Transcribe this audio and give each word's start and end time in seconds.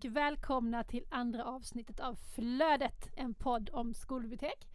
Och 0.00 0.04
välkomna 0.04 0.84
till 0.84 1.04
andra 1.08 1.44
avsnittet 1.44 2.00
av 2.00 2.14
Flödet, 2.14 3.08
en 3.16 3.34
podd 3.34 3.70
om 3.72 3.94
skolbibliotek. 3.94 4.68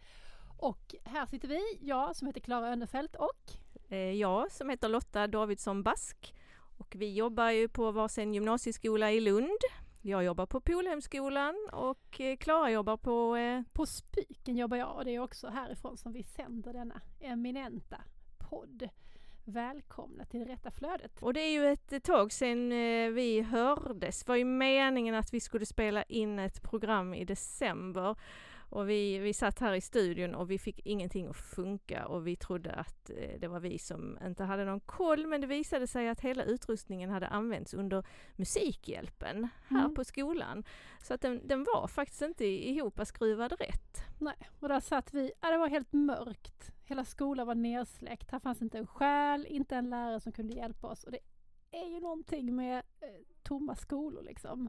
Och 0.58 0.94
här 1.04 1.26
sitter 1.26 1.48
vi, 1.48 1.60
jag 1.80 2.16
som 2.16 2.26
heter 2.26 2.40
Klara 2.40 2.68
Önnerfelt 2.68 3.16
och 3.16 3.52
Eh, 3.88 3.98
Jag 3.98 4.52
som 4.52 4.70
heter 4.70 4.88
Lotta 4.88 5.26
Davidsson 5.26 5.82
Bask 5.82 6.34
och 6.78 6.94
vi 6.98 7.14
jobbar 7.14 7.50
ju 7.50 7.68
på 7.68 7.90
varsin 7.90 8.34
gymnasieskola 8.34 9.12
i 9.12 9.20
Lund. 9.20 9.60
Jag 10.02 10.24
jobbar 10.24 10.46
på 10.46 10.60
Polhemskolan 10.60 11.54
och 11.72 12.20
eh, 12.20 12.36
Klara 12.36 12.70
jobbar 12.70 12.96
på 12.96 13.36
eh, 13.36 13.62
på 13.72 13.86
Spiken 13.86 14.56
jobbar 14.56 14.76
jag 14.76 14.96
och 14.96 15.04
det 15.04 15.14
är 15.14 15.20
också 15.20 15.48
härifrån 15.48 15.96
som 15.96 16.12
vi 16.12 16.22
sänder 16.22 16.72
denna 16.72 17.00
eminenta 17.20 18.00
podd. 18.38 18.88
Välkomna 19.48 20.24
till 20.24 20.40
det 20.40 20.52
rätta 20.52 20.70
flödet. 20.70 21.22
och 21.22 21.32
det 21.32 21.40
är 21.40 21.52
ju 21.52 21.66
ett 21.66 22.04
tag 22.04 22.32
sedan 22.32 22.72
eh, 22.72 23.10
vi 23.10 23.40
hördes. 23.40 24.24
Det 24.24 24.28
var 24.28 24.36
ju 24.36 24.44
meningen 24.44 25.14
att 25.14 25.34
vi 25.34 25.40
skulle 25.40 25.66
spela 25.66 26.02
in 26.02 26.38
ett 26.38 26.62
program 26.62 27.14
i 27.14 27.24
december 27.24 28.16
och 28.68 28.88
vi, 28.88 29.18
vi 29.18 29.32
satt 29.32 29.58
här 29.58 29.74
i 29.74 29.80
studion 29.80 30.34
och 30.34 30.50
vi 30.50 30.58
fick 30.58 30.80
ingenting 30.86 31.26
att 31.26 31.36
funka 31.36 32.06
och 32.06 32.26
vi 32.26 32.36
trodde 32.36 32.72
att 32.72 33.10
eh, 33.10 33.38
det 33.40 33.48
var 33.48 33.60
vi 33.60 33.78
som 33.78 34.18
inte 34.26 34.44
hade 34.44 34.64
någon 34.64 34.80
koll 34.80 35.26
men 35.26 35.40
det 35.40 35.46
visade 35.46 35.86
sig 35.86 36.08
att 36.08 36.20
hela 36.20 36.44
utrustningen 36.44 37.10
hade 37.10 37.26
använts 37.28 37.74
under 37.74 38.04
Musikhjälpen 38.36 39.48
här 39.68 39.80
Mm. 39.80 39.94
på 39.94 40.04
skolan. 40.04 40.64
Så 41.02 41.14
att 41.14 41.20
den, 41.20 41.40
den 41.48 41.64
var 41.64 41.88
faktiskt 41.88 42.22
inte 42.22 42.44
ihopskruvad 42.44 43.52
rätt. 43.60 44.04
Nej, 44.18 44.48
och 44.60 44.68
där 44.68 44.80
satt 44.80 45.14
vi, 45.14 45.32
ja, 45.40 45.50
det 45.50 45.58
var 45.58 45.68
helt 45.68 45.92
mörkt. 45.92 46.72
Hela 46.84 47.04
skolan 47.04 47.46
var 47.46 47.54
nersläckt. 47.54 48.30
Här 48.30 48.38
fanns 48.38 48.62
inte 48.62 48.78
en 48.78 48.86
själ, 48.86 49.46
inte 49.46 49.76
en 49.76 49.90
lärare 49.90 50.20
som 50.20 50.32
kunde 50.32 50.54
hjälpa 50.54 50.86
oss. 50.86 51.04
Och 51.04 51.12
det 51.12 51.18
är 51.70 51.88
ju 51.88 52.00
någonting 52.00 52.56
med 52.56 52.76
eh, 52.78 53.08
tomma 53.42 53.74
skolor 53.76 54.22
liksom. 54.22 54.68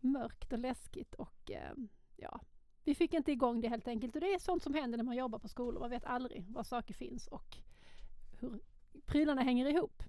Mörkt 0.00 0.52
och 0.52 0.58
läskigt 0.58 1.14
och 1.14 1.50
eh, 1.50 1.72
ja, 2.16 2.40
vi 2.84 2.94
fick 2.94 3.14
inte 3.14 3.32
igång 3.32 3.60
det 3.60 3.68
helt 3.68 3.88
enkelt. 3.88 4.14
Och 4.14 4.20
det 4.20 4.34
är 4.34 4.38
sånt 4.38 4.62
som 4.62 4.74
händer 4.74 4.96
när 4.96 5.04
man 5.04 5.16
jobbar 5.16 5.38
på 5.38 5.48
skolor. 5.48 5.80
Man 5.80 5.90
vet 5.90 6.04
aldrig 6.04 6.44
var 6.48 6.62
saker 6.62 6.94
finns 6.94 7.26
och 7.26 7.56
hur 8.40 8.60
prylarna 9.06 9.42
hänger 9.42 9.66
ihop. 9.66 10.02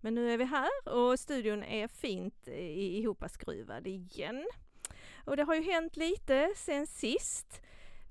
Men 0.00 0.14
nu 0.14 0.30
är 0.30 0.38
vi 0.38 0.44
här 0.44 0.68
och 0.84 1.20
studion 1.20 1.62
är 1.62 1.88
fint 1.88 2.48
ihopskruvad 2.48 3.86
igen. 3.86 4.46
Och 5.24 5.36
det 5.36 5.42
har 5.42 5.54
ju 5.54 5.62
hänt 5.72 5.96
lite 5.96 6.52
sen 6.56 6.86
sist. 6.86 7.62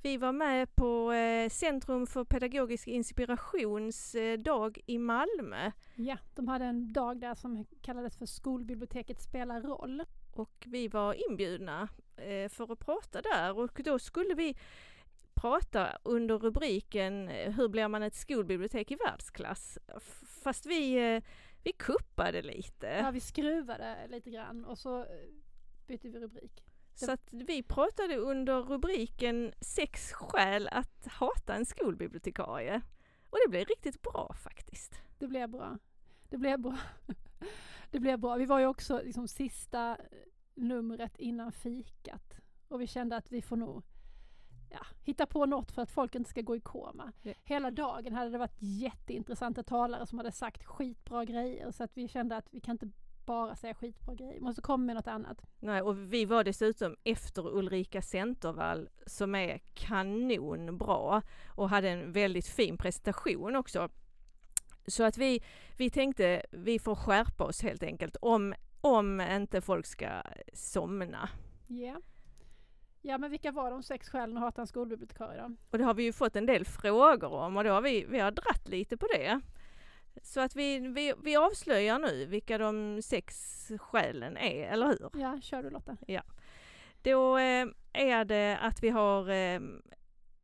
Vi 0.01 0.17
var 0.17 0.31
med 0.31 0.75
på 0.75 1.11
eh, 1.11 1.49
Centrum 1.49 2.07
för 2.07 2.23
pedagogisk 2.23 2.87
inspirations 2.87 4.15
eh, 4.15 4.39
dag 4.39 4.79
i 4.85 4.97
Malmö 4.97 5.71
Ja, 5.95 6.17
de 6.35 6.47
hade 6.47 6.65
en 6.65 6.93
dag 6.93 7.19
där 7.19 7.35
som 7.35 7.65
kallades 7.81 8.17
för 8.17 8.25
Skolbiblioteket 8.25 9.21
spelar 9.21 9.61
roll. 9.61 10.03
Och 10.39 10.65
vi 10.65 10.87
var 10.87 11.29
inbjudna 11.29 11.87
eh, 12.17 12.49
för 12.49 12.73
att 12.73 12.79
prata 12.79 13.21
där 13.21 13.57
och 13.57 13.81
då 13.83 13.99
skulle 13.99 14.33
vi 14.33 14.55
prata 15.33 15.97
under 16.03 16.37
rubriken 16.37 17.29
eh, 17.29 17.51
Hur 17.51 17.67
blir 17.67 17.87
man 17.87 18.03
ett 18.03 18.15
skolbibliotek 18.15 18.91
i 18.91 18.95
världsklass? 18.95 19.77
Fast 20.43 20.65
vi, 20.65 21.13
eh, 21.15 21.23
vi 21.63 21.71
kuppade 21.71 22.41
lite. 22.41 22.87
Ja, 22.87 23.11
vi 23.11 23.19
skruvade 23.19 24.07
lite 24.07 24.29
grann 24.29 24.65
och 24.65 24.77
så 24.77 25.05
bytte 25.87 26.07
vi 26.07 26.19
rubrik. 26.19 26.63
Så 26.95 27.11
att 27.11 27.27
vi 27.31 27.63
pratade 27.63 28.17
under 28.17 28.61
rubriken 28.61 29.53
Sex 29.61 30.13
skäl 30.13 30.67
att 30.71 31.07
hata 31.07 31.55
en 31.55 31.65
skolbibliotekarie. 31.65 32.81
Och 33.29 33.37
det 33.45 33.49
blev 33.49 33.65
riktigt 33.65 34.01
bra 34.01 34.35
faktiskt. 34.43 35.01
Det 35.19 35.27
blev 35.27 35.49
bra. 35.49 35.77
Det 36.29 36.37
blev 36.37 36.59
bra. 36.59 36.77
Det 37.95 37.99
blev 37.99 38.19
bra. 38.19 38.35
Vi 38.35 38.45
var 38.45 38.59
ju 38.59 38.65
också 38.65 39.01
liksom 39.03 39.27
sista 39.27 39.91
eh, 39.91 39.97
numret 40.55 41.17
innan 41.17 41.51
fikat 41.51 42.37
och 42.67 42.81
vi 42.81 42.87
kände 42.87 43.15
att 43.15 43.31
vi 43.31 43.41
får 43.41 43.55
nog 43.55 43.83
ja, 44.69 44.85
hitta 45.03 45.25
på 45.25 45.45
något 45.45 45.71
för 45.71 45.81
att 45.81 45.91
folk 45.91 46.15
inte 46.15 46.29
ska 46.29 46.41
gå 46.41 46.55
i 46.55 46.59
koma. 46.59 47.11
Ja. 47.21 47.33
Hela 47.43 47.71
dagen 47.71 48.13
hade 48.13 48.29
det 48.29 48.37
varit 48.37 48.57
jätteintressanta 48.59 49.63
talare 49.63 50.05
som 50.05 50.17
hade 50.17 50.31
sagt 50.31 50.63
skitbra 50.63 51.25
grejer 51.25 51.71
så 51.71 51.83
att 51.83 51.97
vi 51.97 52.07
kände 52.07 52.37
att 52.37 52.47
vi 52.51 52.59
kan 52.59 52.71
inte 52.71 52.89
bara 53.25 53.55
säga 53.55 53.73
skitbra 53.73 54.15
grejer, 54.15 54.41
måste 54.41 54.61
komma 54.61 54.85
med 54.85 54.95
något 54.95 55.07
annat. 55.07 55.41
Nej, 55.59 55.81
och 55.81 56.13
vi 56.13 56.25
var 56.25 56.43
dessutom 56.43 56.95
efter 57.03 57.55
Ulrika 57.57 58.01
Centervall 58.01 58.89
som 59.05 59.35
är 59.35 59.59
kanonbra 59.73 61.21
och 61.47 61.69
hade 61.69 61.89
en 61.89 62.11
väldigt 62.11 62.47
fin 62.47 62.77
presentation 62.77 63.55
också. 63.55 63.89
Så 64.87 65.03
att 65.03 65.17
vi, 65.17 65.43
vi 65.77 65.89
tänkte 65.89 66.41
vi 66.51 66.79
får 66.79 66.95
skärpa 66.95 67.43
oss 67.43 67.61
helt 67.61 67.83
enkelt 67.83 68.17
om, 68.21 68.53
om 68.81 69.21
inte 69.21 69.61
folk 69.61 69.85
ska 69.85 70.21
somna. 70.53 71.29
Ja. 71.67 72.01
Ja 73.01 73.17
men 73.17 73.31
vilka 73.31 73.51
var 73.51 73.71
de 73.71 73.83
sex 73.83 74.09
skälen 74.09 74.37
att 74.37 74.43
hata 74.43 74.61
en 74.61 74.67
skolbibliotekarie 74.67 75.41
då? 75.41 75.55
Och 75.71 75.77
det 75.77 75.83
har 75.83 75.93
vi 75.93 76.03
ju 76.03 76.13
fått 76.13 76.35
en 76.35 76.45
del 76.45 76.65
frågor 76.65 77.31
om 77.31 77.57
och 77.57 77.63
då 77.63 77.69
har 77.69 77.81
vi, 77.81 78.05
vi 78.05 78.19
har 78.19 78.31
dratt 78.31 78.67
lite 78.67 78.97
på 78.97 79.07
det. 79.07 79.41
Så 80.21 80.39
att 80.39 80.55
vi, 80.55 80.79
vi, 80.79 81.13
vi 81.23 81.35
avslöjar 81.35 81.99
nu 81.99 82.25
vilka 82.25 82.57
de 82.57 83.01
sex 83.01 83.35
skälen 83.79 84.37
är, 84.37 84.67
eller 84.67 84.87
hur? 84.87 85.09
Ja, 85.21 85.39
kör 85.41 85.63
du 85.63 85.69
Lotta. 85.69 85.97
Då 87.01 87.37
eh, 87.37 87.67
är 87.93 88.25
det 88.25 88.57
att 88.61 88.83
vi 88.83 88.89
har 88.89 89.29
eh, 89.29 89.59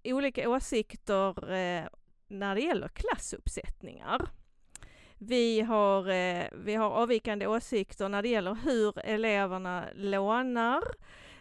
olika 0.03 0.49
åsikter 0.49 1.51
eh, 1.51 1.85
när 2.31 2.55
det 2.55 2.61
gäller 2.61 2.87
klassuppsättningar. 2.87 4.29
Vi 5.17 5.61
har, 5.61 6.09
eh, 6.09 6.45
vi 6.51 6.75
har 6.75 6.89
avvikande 6.89 7.47
åsikter 7.47 8.09
när 8.09 8.21
det 8.21 8.29
gäller 8.29 8.57
hur 8.65 8.99
eleverna 8.99 9.85
lånar. 9.95 10.83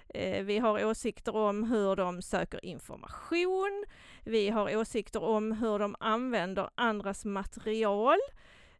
Eh, 0.09 0.45
vi 0.45 0.59
har 0.59 0.85
åsikter 0.85 1.37
om 1.37 1.65
hur 1.65 1.97
de 1.97 2.23
söker 2.23 2.65
information. 2.65 3.85
Vi 4.25 4.49
har 4.49 4.77
åsikter 4.77 5.23
om 5.23 5.53
hur 5.53 5.79
de 5.79 5.97
använder 6.01 6.71
andras 6.75 7.25
material. 7.25 8.19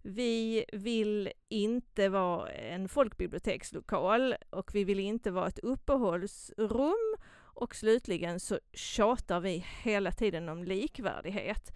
Vi 0.03 0.65
vill 0.73 1.33
inte 1.49 2.09
vara 2.09 2.51
en 2.51 2.89
folkbibliotekslokal 2.89 4.35
och 4.51 4.75
vi 4.75 4.85
vill 4.85 5.01
inte 5.01 5.31
vara 5.31 5.49
ett 5.49 5.59
uppehållsrum. 5.59 7.17
Och 7.55 7.77
slutligen 7.77 8.41
så 8.41 8.59
tjatar 8.73 9.41
vi 9.41 9.65
hela 9.83 10.13
tiden 10.13 10.49
om 10.49 10.65
likvärdighet. 10.65 11.73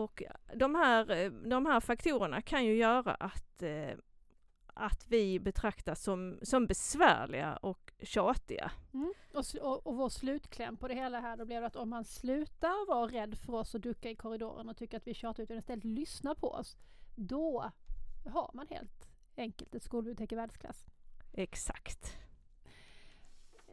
Och 0.00 0.22
de 0.54 0.74
här, 0.74 1.30
de 1.48 1.66
här 1.66 1.80
faktorerna 1.80 2.42
kan 2.42 2.64
ju 2.64 2.76
göra 2.76 3.14
att, 3.14 3.62
eh, 3.62 3.98
att 4.66 5.06
vi 5.08 5.40
betraktas 5.40 6.02
som, 6.02 6.38
som 6.42 6.66
besvärliga 6.66 7.56
och 7.56 7.92
tjatiga. 8.02 8.72
Mm. 8.94 9.12
Och, 9.32 9.44
och, 9.62 9.86
och 9.86 9.96
vår 9.96 10.08
slutkläm 10.08 10.76
på 10.76 10.88
det 10.88 10.94
hela 10.94 11.20
här 11.20 11.36
då 11.36 11.44
blev 11.44 11.64
att 11.64 11.76
om 11.76 11.88
man 11.88 12.04
slutar 12.04 12.88
vara 12.88 13.06
rädd 13.06 13.38
för 13.38 13.52
oss 13.52 13.74
och 13.74 13.80
ducka 13.80 14.10
i 14.10 14.16
korridoren 14.16 14.68
och 14.68 14.76
tycker 14.76 14.96
att 14.96 15.06
vi 15.06 15.14
tjatar 15.14 15.42
ut 15.42 15.50
och 15.50 15.56
istället 15.56 15.84
lyssnar 15.84 16.34
på 16.34 16.50
oss, 16.50 16.76
då 17.16 17.70
har 18.26 18.50
man 18.54 18.66
helt 18.70 19.08
enkelt 19.36 19.74
ett 19.74 19.82
skolbibliotek 19.82 20.32
i 20.32 20.34
världsklass. 20.34 20.86
Exakt. 21.32 22.16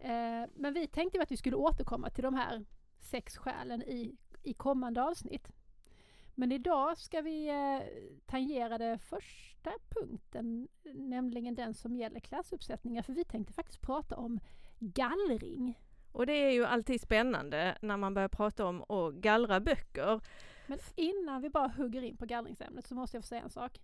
Eh, 0.01 0.43
men 0.55 0.73
vi 0.73 0.87
tänkte 0.87 1.21
att 1.21 1.31
vi 1.31 1.37
skulle 1.37 1.55
återkomma 1.55 2.09
till 2.09 2.23
de 2.23 2.33
här 2.33 2.65
sex 2.99 3.37
skälen 3.37 3.81
i, 3.81 4.17
i 4.43 4.53
kommande 4.53 5.03
avsnitt. 5.03 5.51
Men 6.39 6.51
idag 6.51 6.97
ska 6.97 7.21
vi 7.21 7.49
eh, 7.49 7.87
tangera 8.25 8.77
det 8.77 8.97
första 8.97 9.71
punkten, 9.89 10.67
nämligen 10.93 11.55
den 11.55 11.73
som 11.73 11.95
gäller 11.95 12.19
klassuppsättningar, 12.19 13.01
för 13.01 13.13
vi 13.13 13.25
tänkte 13.25 13.53
faktiskt 13.53 13.81
prata 13.81 14.15
om 14.15 14.39
gallring. 14.79 15.79
Och 16.11 16.25
det 16.25 16.33
är 16.33 16.51
ju 16.51 16.65
alltid 16.65 17.01
spännande 17.01 17.77
när 17.81 17.97
man 17.97 18.13
börjar 18.13 18.27
prata 18.29 18.65
om 18.65 18.81
att 18.91 19.13
gallra 19.13 19.59
böcker. 19.59 20.21
Men 20.67 20.79
innan 20.95 21.41
vi 21.41 21.49
bara 21.49 21.67
hugger 21.67 22.01
in 22.01 22.17
på 22.17 22.25
gallringsämnet 22.25 22.87
så 22.87 22.95
måste 22.95 23.17
jag 23.17 23.23
få 23.23 23.27
säga 23.27 23.41
en 23.41 23.49
sak. 23.49 23.81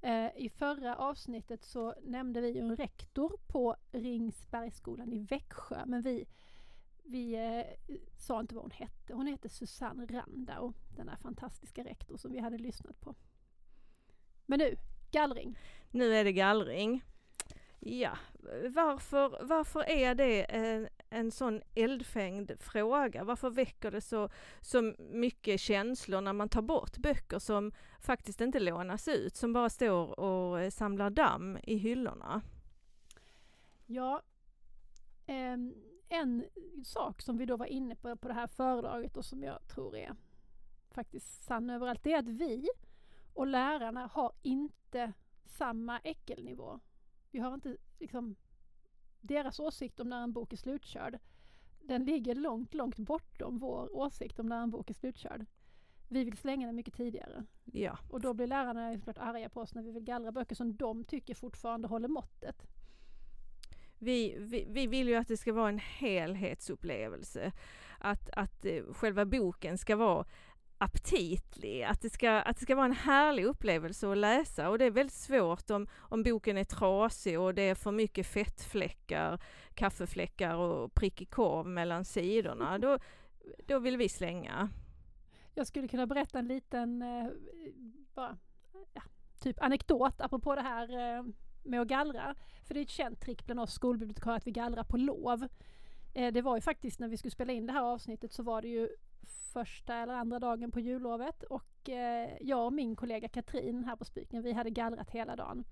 Eh, 0.00 0.30
I 0.36 0.48
förra 0.48 0.96
avsnittet 0.96 1.64
så 1.64 1.94
nämnde 2.02 2.40
vi 2.40 2.58
en 2.58 2.76
rektor 2.76 3.36
på 3.46 3.76
Ringsbergsskolan 3.92 5.12
i 5.12 5.18
Växjö 5.18 5.86
men 5.86 6.02
vi, 6.02 6.26
vi 7.08 7.34
eh, 7.34 7.96
sa 8.16 8.40
inte 8.40 8.54
vad 8.54 8.64
hon 8.64 8.70
hette. 8.70 9.14
Hon 9.14 9.26
heter 9.26 9.48
Susanne 9.48 10.06
Randau, 10.06 10.72
den 10.96 11.08
här 11.08 11.16
fantastiska 11.16 11.84
rektor 11.84 12.16
som 12.16 12.32
vi 12.32 12.38
hade 12.38 12.58
lyssnat 12.58 13.00
på. 13.00 13.14
Men 14.46 14.58
nu, 14.58 14.76
gallring. 15.10 15.58
Nu 15.90 16.14
är 16.14 16.24
det 16.24 16.32
gallring. 16.32 17.04
Ja, 17.80 18.18
varför, 18.68 19.44
varför 19.44 19.90
är 19.90 20.14
det 20.14 20.42
en, 20.42 20.88
en 21.10 21.30
sån 21.30 21.62
eldfängd 21.74 22.52
fråga? 22.60 23.24
Varför 23.24 23.50
väcker 23.50 23.90
det 23.90 24.00
så, 24.00 24.28
så 24.60 24.94
mycket 24.98 25.60
känslor 25.60 26.20
när 26.20 26.32
man 26.32 26.48
tar 26.48 26.62
bort 26.62 26.96
böcker 26.96 27.38
som 27.38 27.72
faktiskt 28.00 28.40
inte 28.40 28.60
lånas 28.60 29.08
ut, 29.08 29.36
som 29.36 29.52
bara 29.52 29.70
står 29.70 30.20
och 30.20 30.60
eh, 30.60 30.70
samlar 30.70 31.10
damm 31.10 31.58
i 31.62 31.76
hyllorna? 31.76 32.42
Ja, 33.86 34.22
ehm, 35.26 35.74
en 36.08 36.44
sak 36.84 37.22
som 37.22 37.38
vi 37.38 37.46
då 37.46 37.56
var 37.56 37.66
inne 37.66 37.94
på 37.94 38.16
på 38.16 38.28
det 38.28 38.34
här 38.34 38.46
föredraget 38.46 39.16
och 39.16 39.24
som 39.24 39.42
jag 39.42 39.68
tror 39.68 39.96
är 39.96 40.16
faktiskt 40.90 41.44
sann 41.44 41.70
överallt, 41.70 42.02
det 42.02 42.12
är 42.12 42.18
att 42.18 42.28
vi 42.28 42.68
och 43.34 43.46
lärarna 43.46 44.06
har 44.06 44.32
inte 44.42 45.12
samma 45.44 45.98
äckelnivå. 45.98 46.80
Vi 47.30 47.38
har 47.38 47.54
inte 47.54 47.76
liksom 47.98 48.36
deras 49.20 49.60
åsikt 49.60 50.00
om 50.00 50.08
när 50.08 50.22
en 50.22 50.32
bok 50.32 50.52
är 50.52 50.56
slutkörd, 50.56 51.18
den 51.80 52.04
ligger 52.04 52.34
långt, 52.34 52.74
långt 52.74 52.98
bortom 52.98 53.58
vår 53.58 53.96
åsikt 53.96 54.38
om 54.38 54.46
när 54.46 54.62
en 54.62 54.70
bok 54.70 54.90
är 54.90 54.94
slutkörd. 54.94 55.46
Vi 56.08 56.24
vill 56.24 56.36
slänga 56.36 56.66
den 56.66 56.76
mycket 56.76 56.94
tidigare. 56.94 57.44
Ja. 57.64 57.98
Och 58.10 58.20
då 58.20 58.34
blir 58.34 58.46
lärarna 58.46 58.98
såklart 58.98 59.18
arga 59.18 59.48
på 59.48 59.60
oss 59.60 59.74
när 59.74 59.82
vi 59.82 59.92
vill 59.92 60.04
gallra 60.04 60.32
böcker 60.32 60.54
som 60.54 60.76
de 60.76 61.04
tycker 61.04 61.34
fortfarande 61.34 61.88
håller 61.88 62.08
måttet. 62.08 62.66
Vi, 63.98 64.36
vi, 64.38 64.66
vi 64.68 64.86
vill 64.86 65.08
ju 65.08 65.14
att 65.14 65.28
det 65.28 65.36
ska 65.36 65.52
vara 65.52 65.68
en 65.68 65.78
helhetsupplevelse. 65.78 67.52
Att, 67.98 68.30
att 68.30 68.64
eh, 68.64 68.82
själva 68.92 69.24
boken 69.24 69.78
ska 69.78 69.96
vara 69.96 70.24
aptitlig, 70.78 71.82
att 71.82 72.00
det, 72.00 72.10
ska, 72.10 72.30
att 72.30 72.56
det 72.56 72.62
ska 72.62 72.74
vara 72.74 72.86
en 72.86 72.92
härlig 72.92 73.44
upplevelse 73.44 74.10
att 74.10 74.18
läsa 74.18 74.68
och 74.68 74.78
det 74.78 74.84
är 74.84 74.90
väldigt 74.90 75.16
svårt 75.16 75.70
om, 75.70 75.86
om 75.98 76.22
boken 76.22 76.58
är 76.58 76.64
trasig 76.64 77.40
och 77.40 77.54
det 77.54 77.62
är 77.62 77.74
för 77.74 77.92
mycket 77.92 78.26
fettfläckar, 78.26 79.42
kaffefläckar 79.74 80.54
och 80.54 80.94
prickig 80.94 81.30
korv 81.30 81.66
mellan 81.66 82.04
sidorna. 82.04 82.78
Då, 82.82 82.98
då 83.66 83.78
vill 83.78 83.96
vi 83.96 84.08
slänga. 84.08 84.68
Jag 85.54 85.66
skulle 85.66 85.88
kunna 85.88 86.06
berätta 86.06 86.38
en 86.38 86.48
liten 86.48 87.02
eh, 87.02 87.28
bara, 88.14 88.38
ja, 88.94 89.02
typ 89.38 89.62
anekdot 89.62 90.20
apropå 90.20 90.54
det 90.54 90.62
här 90.62 91.16
eh, 91.16 91.24
med 91.68 91.80
att 91.80 91.88
gallra. 91.88 92.34
För 92.64 92.74
det 92.74 92.80
är 92.80 92.82
ett 92.82 92.90
känt 92.90 93.20
trick 93.20 93.46
bland 93.46 93.60
oss 93.60 93.72
skolbibliotekarier 93.72 94.36
att 94.36 94.46
vi 94.46 94.50
gallrar 94.50 94.84
på 94.84 94.96
lov. 94.96 95.48
Eh, 96.14 96.32
det 96.32 96.42
var 96.42 96.56
ju 96.56 96.60
faktiskt 96.60 97.00
när 97.00 97.08
vi 97.08 97.16
skulle 97.16 97.30
spela 97.30 97.52
in 97.52 97.66
det 97.66 97.72
här 97.72 97.82
avsnittet 97.82 98.32
så 98.32 98.42
var 98.42 98.62
det 98.62 98.68
ju 98.68 98.88
första 99.52 99.94
eller 99.94 100.14
andra 100.14 100.38
dagen 100.38 100.70
på 100.70 100.80
jullovet 100.80 101.42
och 101.42 101.88
eh, 101.88 102.30
jag 102.40 102.66
och 102.66 102.72
min 102.72 102.96
kollega 102.96 103.28
Katrin 103.28 103.84
här 103.84 103.96
på 103.96 104.04
Spiken, 104.04 104.42
vi 104.42 104.52
hade 104.52 104.70
gallrat 104.70 105.10
hela 105.10 105.36
dagen. 105.36 105.64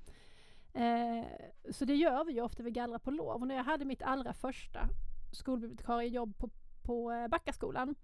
Eh, 0.72 1.24
så 1.70 1.84
det 1.84 1.94
gör 1.94 2.24
vi 2.24 2.32
ju 2.32 2.40
ofta, 2.40 2.62
vi 2.62 2.70
gallrar 2.70 2.98
på 2.98 3.10
lov. 3.10 3.40
Och 3.40 3.48
när 3.48 3.54
jag 3.56 3.64
hade 3.64 3.84
mitt 3.84 4.02
allra 4.02 4.32
första 4.32 4.88
skolbibliotekariejobb 5.32 6.38
på, 6.38 6.50
på 6.82 7.26
Backaskolan 7.30 7.94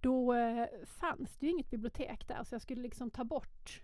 då 0.00 0.34
fanns 0.84 1.36
det 1.36 1.46
ju 1.46 1.52
inget 1.52 1.70
bibliotek 1.70 2.28
där 2.28 2.44
så 2.44 2.54
jag 2.54 2.62
skulle 2.62 2.82
liksom 2.82 3.10
ta 3.10 3.24
bort 3.24 3.82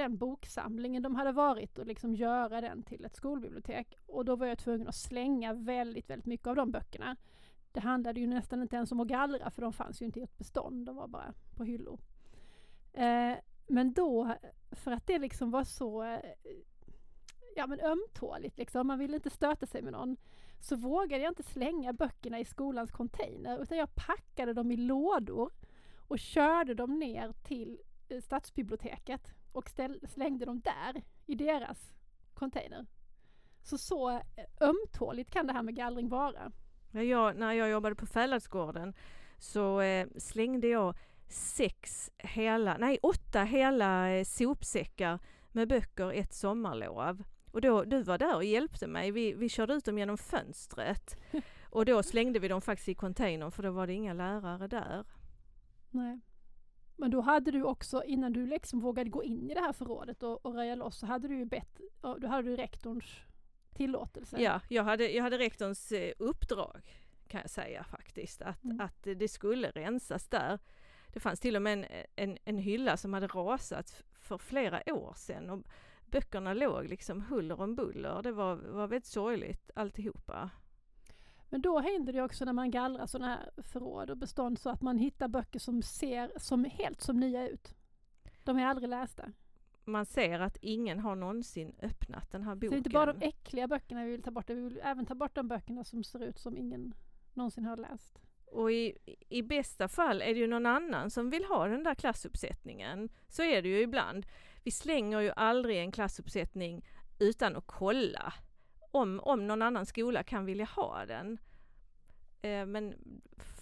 den 0.00 0.16
boksamlingen 0.16 1.02
de 1.02 1.14
hade 1.14 1.32
varit 1.32 1.78
och 1.78 1.86
liksom 1.86 2.14
göra 2.14 2.60
den 2.60 2.82
till 2.82 3.04
ett 3.04 3.16
skolbibliotek. 3.16 3.96
Och 4.06 4.24
då 4.24 4.36
var 4.36 4.46
jag 4.46 4.58
tvungen 4.58 4.88
att 4.88 4.94
slänga 4.94 5.52
väldigt, 5.52 6.10
väldigt 6.10 6.26
mycket 6.26 6.46
av 6.46 6.56
de 6.56 6.70
böckerna. 6.70 7.16
Det 7.72 7.80
handlade 7.80 8.20
ju 8.20 8.26
nästan 8.26 8.62
inte 8.62 8.76
ens 8.76 8.92
om 8.92 9.00
att 9.00 9.08
gallra 9.08 9.50
för 9.50 9.62
de 9.62 9.72
fanns 9.72 10.02
ju 10.02 10.06
inte 10.06 10.20
i 10.20 10.22
ett 10.22 10.38
bestånd, 10.38 10.86
de 10.86 10.96
var 10.96 11.08
bara 11.08 11.34
på 11.56 11.64
hyllor. 11.64 12.00
Eh, 12.92 13.34
men 13.66 13.92
då, 13.92 14.34
för 14.70 14.90
att 14.90 15.06
det 15.06 15.18
liksom 15.18 15.50
var 15.50 15.64
så 15.64 16.02
eh, 16.02 16.20
ja, 17.56 17.66
men 17.66 17.80
ömtåligt, 17.80 18.58
liksom, 18.58 18.86
man 18.86 18.98
ville 18.98 19.16
inte 19.16 19.30
stöta 19.30 19.66
sig 19.66 19.82
med 19.82 19.92
någon, 19.92 20.16
så 20.60 20.76
vågade 20.76 21.22
jag 21.22 21.30
inte 21.30 21.42
slänga 21.42 21.92
böckerna 21.92 22.38
i 22.38 22.44
skolans 22.44 22.90
container 22.90 23.62
utan 23.62 23.78
jag 23.78 23.94
packade 23.94 24.52
dem 24.52 24.72
i 24.72 24.76
lådor 24.76 25.52
och 25.96 26.18
körde 26.18 26.74
dem 26.74 26.98
ner 26.98 27.32
till 27.32 27.78
eh, 28.08 28.20
stadsbiblioteket 28.20 29.28
och 29.52 29.70
ställ, 29.70 30.00
slängde 30.08 30.44
dem 30.44 30.60
där, 30.60 31.02
i 31.26 31.34
deras 31.34 31.94
container. 32.34 32.86
Så 33.62 33.78
så 33.78 34.10
eh, 34.10 34.20
ömtåligt 34.60 35.30
kan 35.30 35.46
det 35.46 35.52
här 35.52 35.62
med 35.62 35.76
gallring 35.76 36.08
vara. 36.08 36.52
Jag, 36.90 37.36
när 37.36 37.52
jag 37.52 37.70
jobbade 37.70 37.94
på 37.94 38.06
Fäladsgården 38.06 38.94
så 39.38 39.80
eh, 39.80 40.06
slängde 40.16 40.68
jag 40.68 40.94
sex 41.28 42.10
hela, 42.18 42.76
nej 42.76 42.98
åtta 43.02 43.44
hela 43.44 44.10
eh, 44.10 44.24
sopsäckar 44.24 45.18
med 45.48 45.68
böcker 45.68 46.12
ett 46.12 46.32
sommarlov. 46.32 47.24
Och 47.52 47.60
då, 47.60 47.84
du 47.84 48.02
var 48.02 48.18
där 48.18 48.36
och 48.36 48.44
hjälpte 48.44 48.86
mig. 48.86 49.10
Vi, 49.10 49.32
vi 49.32 49.48
körde 49.48 49.74
ut 49.74 49.84
dem 49.84 49.98
genom 49.98 50.18
fönstret. 50.18 51.16
Och 51.70 51.84
då 51.84 52.02
slängde 52.02 52.38
vi 52.38 52.48
dem 52.48 52.60
faktiskt 52.60 52.88
i 52.88 52.94
containern 52.94 53.50
för 53.50 53.62
då 53.62 53.70
var 53.70 53.86
det 53.86 53.92
inga 53.92 54.12
lärare 54.12 54.68
där. 54.68 55.04
Nej. 55.90 56.20
Men 57.00 57.10
då 57.10 57.20
hade 57.20 57.50
du 57.50 57.62
också, 57.62 58.04
innan 58.04 58.32
du 58.32 58.46
liksom 58.46 58.80
vågade 58.80 59.10
gå 59.10 59.24
in 59.24 59.50
i 59.50 59.54
det 59.54 59.60
här 59.60 59.72
förrådet 59.72 60.22
och, 60.22 60.46
och 60.46 60.54
röja 60.54 60.74
loss, 60.74 60.98
så 60.98 61.06
hade 61.06 61.28
du 61.28 61.36
ju 61.36 61.44
bett, 61.44 61.80
då 62.00 62.26
hade 62.26 62.42
du 62.42 62.56
rektorns 62.56 63.04
tillåtelse. 63.74 64.42
Ja, 64.42 64.60
jag 64.68 64.84
hade, 64.84 65.10
jag 65.10 65.22
hade 65.22 65.38
rektorns 65.38 65.92
eh, 65.92 66.12
uppdrag 66.18 66.80
kan 67.28 67.40
jag 67.40 67.50
säga 67.50 67.84
faktiskt, 67.84 68.42
att, 68.42 68.64
mm. 68.64 68.80
att 68.80 69.02
det 69.02 69.28
skulle 69.28 69.70
rensas 69.70 70.28
där. 70.28 70.58
Det 71.12 71.20
fanns 71.20 71.40
till 71.40 71.56
och 71.56 71.62
med 71.62 71.72
en, 71.72 71.86
en, 72.16 72.38
en 72.44 72.58
hylla 72.58 72.96
som 72.96 73.12
hade 73.12 73.26
rasat 73.26 74.04
för 74.12 74.38
flera 74.38 74.94
år 74.94 75.12
sedan 75.16 75.50
och 75.50 75.62
böckerna 76.06 76.54
låg 76.54 76.88
liksom 76.88 77.20
huller 77.20 77.60
om 77.60 77.74
buller. 77.74 78.22
Det 78.22 78.32
var, 78.32 78.54
var 78.56 78.86
väldigt 78.86 79.06
sorgligt 79.06 79.70
alltihopa. 79.74 80.50
Men 81.50 81.62
då 81.62 81.80
händer 81.80 82.12
det 82.12 82.22
också 82.22 82.44
när 82.44 82.52
man 82.52 82.70
gallrar 82.70 83.06
sådana 83.06 83.28
här 83.28 83.62
förråd 83.62 84.10
och 84.10 84.16
bestånd 84.16 84.58
så 84.58 84.70
att 84.70 84.82
man 84.82 84.98
hittar 84.98 85.28
böcker 85.28 85.58
som 85.58 85.82
ser 85.82 86.32
som, 86.36 86.64
helt 86.64 87.00
som 87.00 87.20
nya 87.20 87.48
ut. 87.48 87.74
De 88.44 88.58
är 88.58 88.66
aldrig 88.66 88.88
lästa. 88.88 89.32
Man 89.84 90.06
ser 90.06 90.40
att 90.40 90.56
ingen 90.60 90.98
har 90.98 91.14
någonsin 91.14 91.74
öppnat 91.82 92.30
den 92.30 92.42
här 92.42 92.54
boken. 92.54 92.68
Så 92.68 92.70
det 92.70 92.76
är 92.76 92.78
inte 92.78 92.90
bara 92.90 93.12
de 93.12 93.26
äckliga 93.26 93.68
böckerna 93.68 94.04
vi 94.04 94.10
vill 94.10 94.22
ta 94.22 94.30
bort, 94.30 94.50
vi 94.50 94.54
vill 94.54 94.80
även 94.82 95.06
ta 95.06 95.14
bort 95.14 95.34
de 95.34 95.48
böckerna 95.48 95.84
som 95.84 96.04
ser 96.04 96.24
ut 96.24 96.38
som 96.38 96.56
ingen 96.56 96.94
någonsin 97.34 97.64
har 97.64 97.76
läst. 97.76 98.22
Och 98.46 98.72
i, 98.72 98.98
i 99.28 99.42
bästa 99.42 99.88
fall 99.88 100.22
är 100.22 100.34
det 100.34 100.40
ju 100.40 100.46
någon 100.46 100.66
annan 100.66 101.10
som 101.10 101.30
vill 101.30 101.44
ha 101.44 101.66
den 101.66 101.84
där 101.84 101.94
klassuppsättningen. 101.94 103.08
Så 103.28 103.42
är 103.42 103.62
det 103.62 103.68
ju 103.68 103.80
ibland. 103.80 104.26
Vi 104.64 104.70
slänger 104.70 105.20
ju 105.20 105.30
aldrig 105.36 105.78
en 105.78 105.92
klassuppsättning 105.92 106.84
utan 107.18 107.56
att 107.56 107.66
kolla 107.66 108.32
om, 108.90 109.20
om 109.20 109.46
någon 109.46 109.62
annan 109.62 109.86
skola 109.86 110.22
kan 110.22 110.44
vilja 110.44 110.64
ha 110.64 111.06
den. 111.06 111.38
Eh, 112.42 112.66
men 112.66 112.94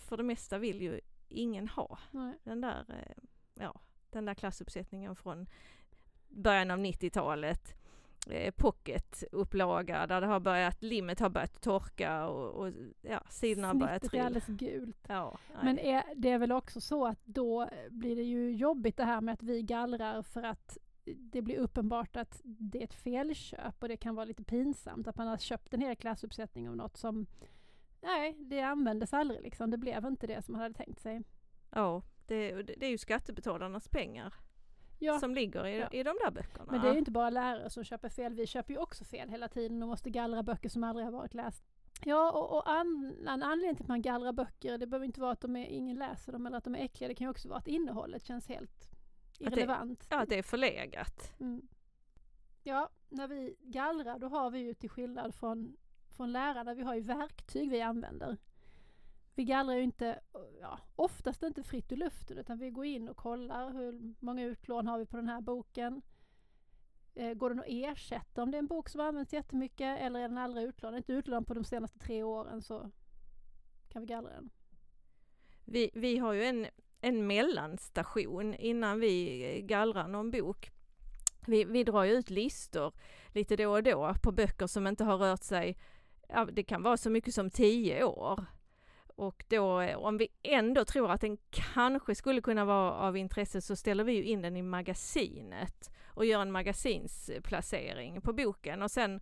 för 0.09 0.17
det 0.17 0.23
mesta 0.23 0.59
vill 0.59 0.83
ju 0.83 1.01
ingen 1.29 1.69
ha 1.69 1.99
Nej. 2.11 2.39
den 2.45 2.61
där, 2.61 2.85
eh, 2.89 3.23
ja, 3.55 3.81
den 4.11 4.25
där 4.25 4.35
klassuppsättningen 4.35 5.17
från 5.17 5.47
början 6.29 6.71
av 6.71 6.79
90-talet. 6.79 7.75
Eh, 8.31 8.55
pocketupplaga 8.57 10.07
där 10.07 10.21
det 10.21 10.27
har 10.27 10.41
börjat, 10.41 10.83
limmet 10.83 11.21
har 11.21 11.29
börjat 11.29 11.61
torka 11.61 12.27
och, 12.27 12.67
och 12.67 12.73
ja, 13.03 13.23
sidorna 13.29 13.67
har 13.67 13.75
börjat 13.75 14.03
trilla. 14.03 14.23
är 14.23 14.27
alldeles 14.27 14.47
gult. 14.47 15.07
Ja, 15.09 15.39
Men 15.63 15.79
är, 15.79 16.03
det 16.17 16.31
är 16.31 16.39
väl 16.39 16.53
också 16.53 16.81
så 16.81 17.07
att 17.07 17.21
då 17.25 17.69
blir 17.91 18.17
det 18.17 18.23
ju 18.23 18.53
jobbigt 18.53 18.97
det 18.97 19.05
här 19.05 19.21
med 19.21 19.35
att 19.35 19.43
vi 19.43 19.63
gallrar 19.63 20.23
för 20.23 20.43
att 20.43 20.79
det 21.15 21.43
blir 21.43 21.59
uppenbart 21.59 22.17
att 22.17 22.41
det 22.45 22.79
är 22.79 22.85
ett 22.85 22.95
felköp 22.95 23.83
och 23.83 23.89
det 23.89 23.97
kan 23.97 24.15
vara 24.15 24.25
lite 24.25 24.45
pinsamt 24.45 25.09
att 25.09 25.17
man 25.17 25.29
har 25.29 25.37
köpt 25.37 25.75
en 25.75 25.81
hel 25.81 25.97
klassuppsättning 25.97 26.69
av 26.69 26.77
något 26.77 26.97
som 26.97 27.27
Nej, 28.01 28.37
det 28.39 28.61
användes 28.61 29.13
aldrig 29.13 29.43
liksom. 29.43 29.71
Det 29.71 29.79
blev 29.79 30.07
inte 30.07 30.27
det 30.27 30.43
som 30.43 30.53
man 30.53 30.63
hade 30.63 30.75
tänkt 30.75 31.01
sig. 31.01 31.23
Ja, 31.71 32.03
det, 32.27 32.63
det 32.63 32.87
är 32.87 32.91
ju 32.91 32.99
skattebetalarnas 32.99 33.89
pengar 33.89 34.35
ja. 34.99 35.19
som 35.19 35.35
ligger 35.35 35.67
i, 35.67 35.79
ja. 35.79 35.89
i 35.93 36.03
de 36.03 36.17
där 36.25 36.31
böckerna. 36.31 36.65
Men 36.71 36.81
det 36.81 36.89
är 36.89 36.93
ju 36.93 36.99
inte 36.99 37.11
bara 37.11 37.31
lärare 37.31 37.71
som 37.71 37.85
köper 37.85 38.09
fel. 38.09 38.35
Vi 38.35 38.47
köper 38.47 38.73
ju 38.73 38.79
också 38.79 39.05
fel 39.05 39.29
hela 39.29 39.49
tiden 39.49 39.83
och 39.83 39.89
måste 39.89 40.11
gallra 40.11 40.43
böcker 40.43 40.69
som 40.69 40.85
aldrig 40.85 41.07
har 41.07 41.13
varit 41.13 41.35
lästa. 41.35 41.67
Ja, 42.05 42.33
och, 42.33 42.57
och 42.57 42.71
an, 42.71 43.17
en 43.29 43.43
anledning 43.43 43.77
till 43.77 43.85
att 43.85 43.89
man 43.89 44.03
gallrar 44.03 44.33
böcker, 44.33 44.79
det 44.79 44.87
behöver 44.87 45.07
inte 45.07 45.21
vara 45.21 45.33
att 45.33 45.41
de 45.41 45.57
är, 45.57 45.67
ingen 45.67 45.97
läser 45.97 46.33
dem 46.33 46.47
eller 46.47 46.59
att 46.59 46.65
de 46.65 46.75
är 46.75 46.79
äckliga. 46.79 47.09
Det 47.09 47.15
kan 47.15 47.25
ju 47.25 47.31
också 47.31 47.49
vara 47.49 47.59
att 47.59 47.69
innehållet 47.69 48.25
känns 48.25 48.49
helt 48.49 48.98
irrelevant. 49.39 50.01
Att 50.01 50.09
det, 50.09 50.17
ja, 50.17 50.25
det 50.25 50.39
är 50.39 50.43
förlegat. 50.43 51.33
Mm. 51.41 51.69
Ja, 52.63 52.91
när 53.09 53.29
vi 53.29 53.57
gallrar 53.61 54.19
då 54.19 54.29
har 54.29 54.51
vi 54.51 54.59
ju 54.59 54.75
till 54.75 54.91
skillnad 54.91 55.35
från, 55.35 55.77
från 56.09 56.33
lärarna, 56.33 56.75
vi 56.75 56.83
har 56.83 56.95
ju 56.95 57.01
verktyg 57.01 57.71
vi 57.71 57.81
använder. 57.81 58.37
Vi 59.35 59.45
gallrar 59.45 59.75
ju 59.75 59.83
inte, 59.83 60.21
ja, 60.61 60.79
oftast 60.97 61.43
inte 61.43 61.63
fritt 61.63 61.93
ur 61.93 61.97
luften 61.97 62.39
utan 62.39 62.59
vi 62.59 62.71
går 62.71 62.85
in 62.85 63.09
och 63.09 63.17
kollar 63.17 63.73
hur 63.73 64.15
många 64.21 64.45
utlån 64.45 64.87
har 64.87 64.99
vi 64.99 65.07
på 65.07 65.17
den 65.17 65.29
här 65.29 65.41
boken. 65.41 66.03
Eh, 67.15 67.35
går 67.35 67.51
den 67.51 67.61
att 67.61 67.67
ersätta 67.69 68.43
om 68.43 68.51
det 68.51 68.57
är 68.57 68.59
en 68.59 68.67
bok 68.67 68.89
som 68.89 69.01
används 69.01 69.33
jättemycket 69.33 70.01
eller 70.01 70.21
är 70.21 70.29
den 70.29 70.39
aldrig 70.39 70.67
utlånad? 70.67 70.97
Inte 70.97 71.13
utlånad 71.13 71.47
på 71.47 71.55
de 71.55 71.65
senaste 71.65 71.99
tre 71.99 72.23
åren 72.23 72.63
så 72.63 72.91
kan 73.89 74.03
vi 74.03 74.07
gallra 74.07 74.31
den. 74.31 74.51
Vi, 75.65 75.91
vi 75.95 76.19
har 76.19 76.33
ju 76.33 76.45
en, 76.45 76.67
en 77.01 77.27
mellanstation 77.27 78.55
innan 78.55 79.01
vi 79.01 79.63
gallrar 79.65 80.09
någon 80.09 80.31
bok. 80.31 80.71
Vi, 81.47 81.65
vi 81.65 81.85
drar 81.85 82.05
ju 82.05 82.13
ut 82.13 82.31
listor 82.31 82.93
lite 83.29 83.57
då 83.57 83.73
och 83.73 83.83
då 83.83 84.15
på 84.23 84.33
böcker 84.33 84.67
som 84.67 84.87
inte 84.87 85.05
har 85.05 85.17
rört 85.17 85.43
sig, 85.43 85.77
ja, 86.29 86.45
det 86.53 86.63
kan 86.63 86.83
vara 86.83 86.97
så 86.97 87.11
mycket 87.11 87.35
som 87.35 87.51
tio 87.51 88.05
år. 88.05 88.45
Och 89.17 89.45
då 89.49 89.95
om 89.97 90.19
vi 90.19 90.29
ändå 90.43 90.85
tror 90.85 91.11
att 91.11 91.21
den 91.21 91.39
kanske 91.51 92.15
skulle 92.15 92.41
kunna 92.41 92.65
vara 92.65 92.93
av 92.93 93.17
intresse 93.17 93.61
så 93.61 93.77
ställer 93.77 94.05
vi 94.05 94.13
ju 94.13 94.25
in 94.25 94.43
den 94.43 94.57
i 94.57 94.63
magasinet 94.63 95.91
och 96.07 96.27
gör 96.27 96.43
en 96.43 96.53
magasinsplacering 96.53 98.21
på 98.21 98.33
boken 98.33 98.83
och 98.83 98.91
sen 98.91 99.21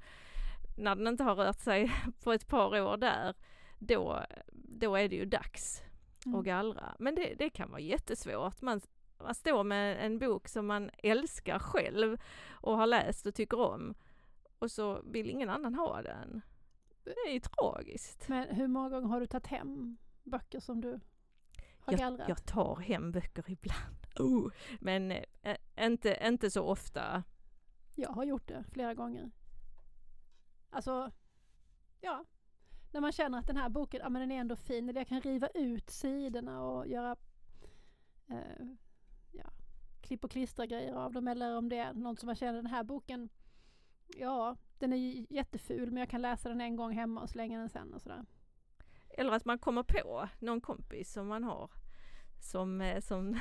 när 0.77 0.97
den 0.97 1.07
inte 1.07 1.25
har 1.25 1.35
rört 1.35 1.61
sig 1.61 1.93
på 2.25 2.33
ett 2.33 2.49
par 2.49 2.81
år 2.81 2.97
där, 2.97 3.35
då, 3.79 4.23
då 4.53 4.97
är 4.97 5.09
det 5.09 5.17
ju 5.17 5.25
dags 5.25 5.83
mm. 6.27 6.41
att 6.41 6.45
gallra. 6.45 6.97
Men 6.99 7.15
det, 7.15 7.35
det 7.35 7.51
kan 7.51 7.71
vara 7.71 7.81
jättesvårt. 7.81 8.63
Man, 8.63 8.81
man 9.19 9.35
står 9.35 9.65
med 9.65 10.07
en 10.07 10.19
bok 10.19 10.49
som 10.49 10.67
man 10.67 10.91
älskar 10.99 11.59
själv 11.59 12.19
och 12.51 12.77
har 12.77 12.87
läst 12.87 13.27
och 13.27 13.35
tycker 13.35 13.61
om 13.61 13.95
och 14.59 14.71
så 14.71 15.03
vill 15.05 15.31
ingen 15.31 15.51
annan 15.51 15.75
ha 15.75 16.03
den. 16.03 16.41
Det 17.05 17.11
är 17.29 17.33
ju 17.33 17.41
tragiskt. 17.41 18.29
Men 18.29 18.49
hur 18.49 18.67
många 18.67 18.89
gånger 18.89 19.09
har 19.09 19.21
du 19.21 19.27
tagit 19.27 19.47
hem 19.47 19.97
böcker 20.23 20.61
som 20.61 20.81
du 20.81 21.01
har 21.79 21.93
Jag, 21.93 21.99
gallrat? 21.99 22.29
jag 22.29 22.47
tar 22.47 22.77
hem 22.77 23.13
böcker 23.13 23.45
ibland. 23.47 23.97
Oh. 24.19 24.51
Men 24.81 25.11
eh, 25.43 25.57
inte, 25.81 26.19
inte 26.23 26.51
så 26.51 26.63
ofta. 26.63 27.25
Jag 27.95 28.09
har 28.09 28.25
gjort 28.25 28.49
det 28.49 28.65
flera 28.73 28.95
gånger. 28.95 29.31
Alltså, 30.71 31.11
ja. 32.01 32.25
När 32.97 33.01
man 33.01 33.13
känner 33.13 33.39
att 33.39 33.47
den 33.47 33.57
här 33.57 33.69
boken, 33.69 34.01
ja 34.03 34.09
men 34.09 34.21
den 34.21 34.33
är 34.33 34.41
ändå 34.41 34.57
fin, 34.57 34.89
eller 34.89 35.01
jag 35.01 35.09
kan 35.09 35.21
riva 35.21 35.49
ut 35.55 35.91
sidorna 35.91 36.63
och 36.63 36.87
göra 36.87 37.17
eh, 38.31 38.67
ja, 39.33 39.51
klipp 40.01 40.25
och 40.25 40.31
klistra 40.31 40.67
grejer 40.67 40.95
av 40.95 41.13
dem, 41.13 41.29
eller 41.29 41.57
om 41.57 41.69
det 41.69 41.79
är 41.79 41.93
någon 41.93 42.17
som 42.17 42.27
man 42.27 42.37
känner 42.37 42.53
den 42.53 42.67
här 42.67 42.85
boken, 42.85 43.29
ja, 44.07 44.57
den 44.79 44.93
är 44.93 45.33
jätteful 45.33 45.91
men 45.91 46.01
jag 46.01 46.11
kan 46.11 46.23
läsa 46.23 46.49
den 46.49 46.61
en 46.61 46.77
gång 46.77 46.93
hemma 46.93 47.21
och 47.21 47.31
slänga 47.31 47.59
den 47.59 47.69
sen 47.69 47.95
och 47.95 48.03
sådär. 48.03 48.25
Eller 49.09 49.33
att 49.33 49.45
man 49.45 49.59
kommer 49.59 49.83
på 49.83 50.29
någon 50.39 50.61
kompis 50.61 51.13
som 51.13 51.29
man 51.29 51.45
har 51.45 51.71
som, 52.41 52.81
eh, 52.81 53.01
som, 53.01 53.41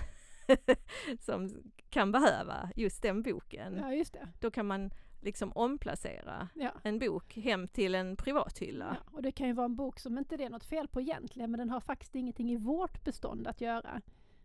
som 1.19 1.49
kan 1.89 2.11
behöva 2.11 2.71
just 2.75 3.01
den 3.01 3.21
boken. 3.23 3.77
Ja, 3.77 3.93
just 3.93 4.13
det. 4.13 4.27
Då 4.39 4.51
kan 4.51 4.65
man 4.65 4.91
liksom 5.21 5.51
omplacera 5.55 6.49
Ja. 6.53 6.71
en 6.83 6.99
bok 6.99 7.35
hem 7.37 7.67
till 7.67 7.95
en 7.95 8.15
privathylla. 8.15 8.97
Ja, 8.99 9.11
och 9.15 9.21
det 9.21 9.31
kan 9.31 9.47
ju 9.47 9.53
vara 9.53 9.65
en 9.65 9.75
bok 9.75 9.99
som 9.99 10.17
inte 10.17 10.37
det 10.37 10.43
är 10.43 10.49
något 10.49 10.65
fel 10.65 10.87
på 10.87 11.01
egentligen, 11.01 11.51
men 11.51 11.57
den 11.57 11.69
har 11.69 11.79
faktiskt 11.79 12.15
ingenting 12.15 12.51
i 12.51 12.57
vårt 12.57 13.03
bestånd 13.03 13.47
att 13.47 13.61
göra. 13.61 14.01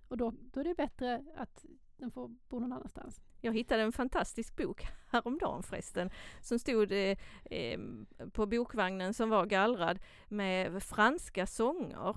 Och 0.08 0.16
då, 0.16 0.32
då 0.52 0.60
är 0.60 0.64
det 0.64 0.74
bättre 0.74 1.24
att 1.36 1.64
den 1.96 2.10
får 2.10 2.28
bo 2.48 2.58
någon 2.58 2.72
annanstans. 2.72 3.20
Jag 3.40 3.54
hittade 3.54 3.82
en 3.82 3.92
fantastisk 3.92 4.56
bok 4.56 4.86
häromdagen 5.10 5.62
förresten 5.62 6.10
som 6.40 6.58
stod 6.58 6.92
eh, 6.92 7.16
eh, 7.44 7.80
på 8.32 8.46
bokvagnen 8.46 9.14
som 9.14 9.30
var 9.30 9.46
gallrad 9.46 9.98
med 10.28 10.82
franska 10.82 11.46
sånger. 11.46 12.16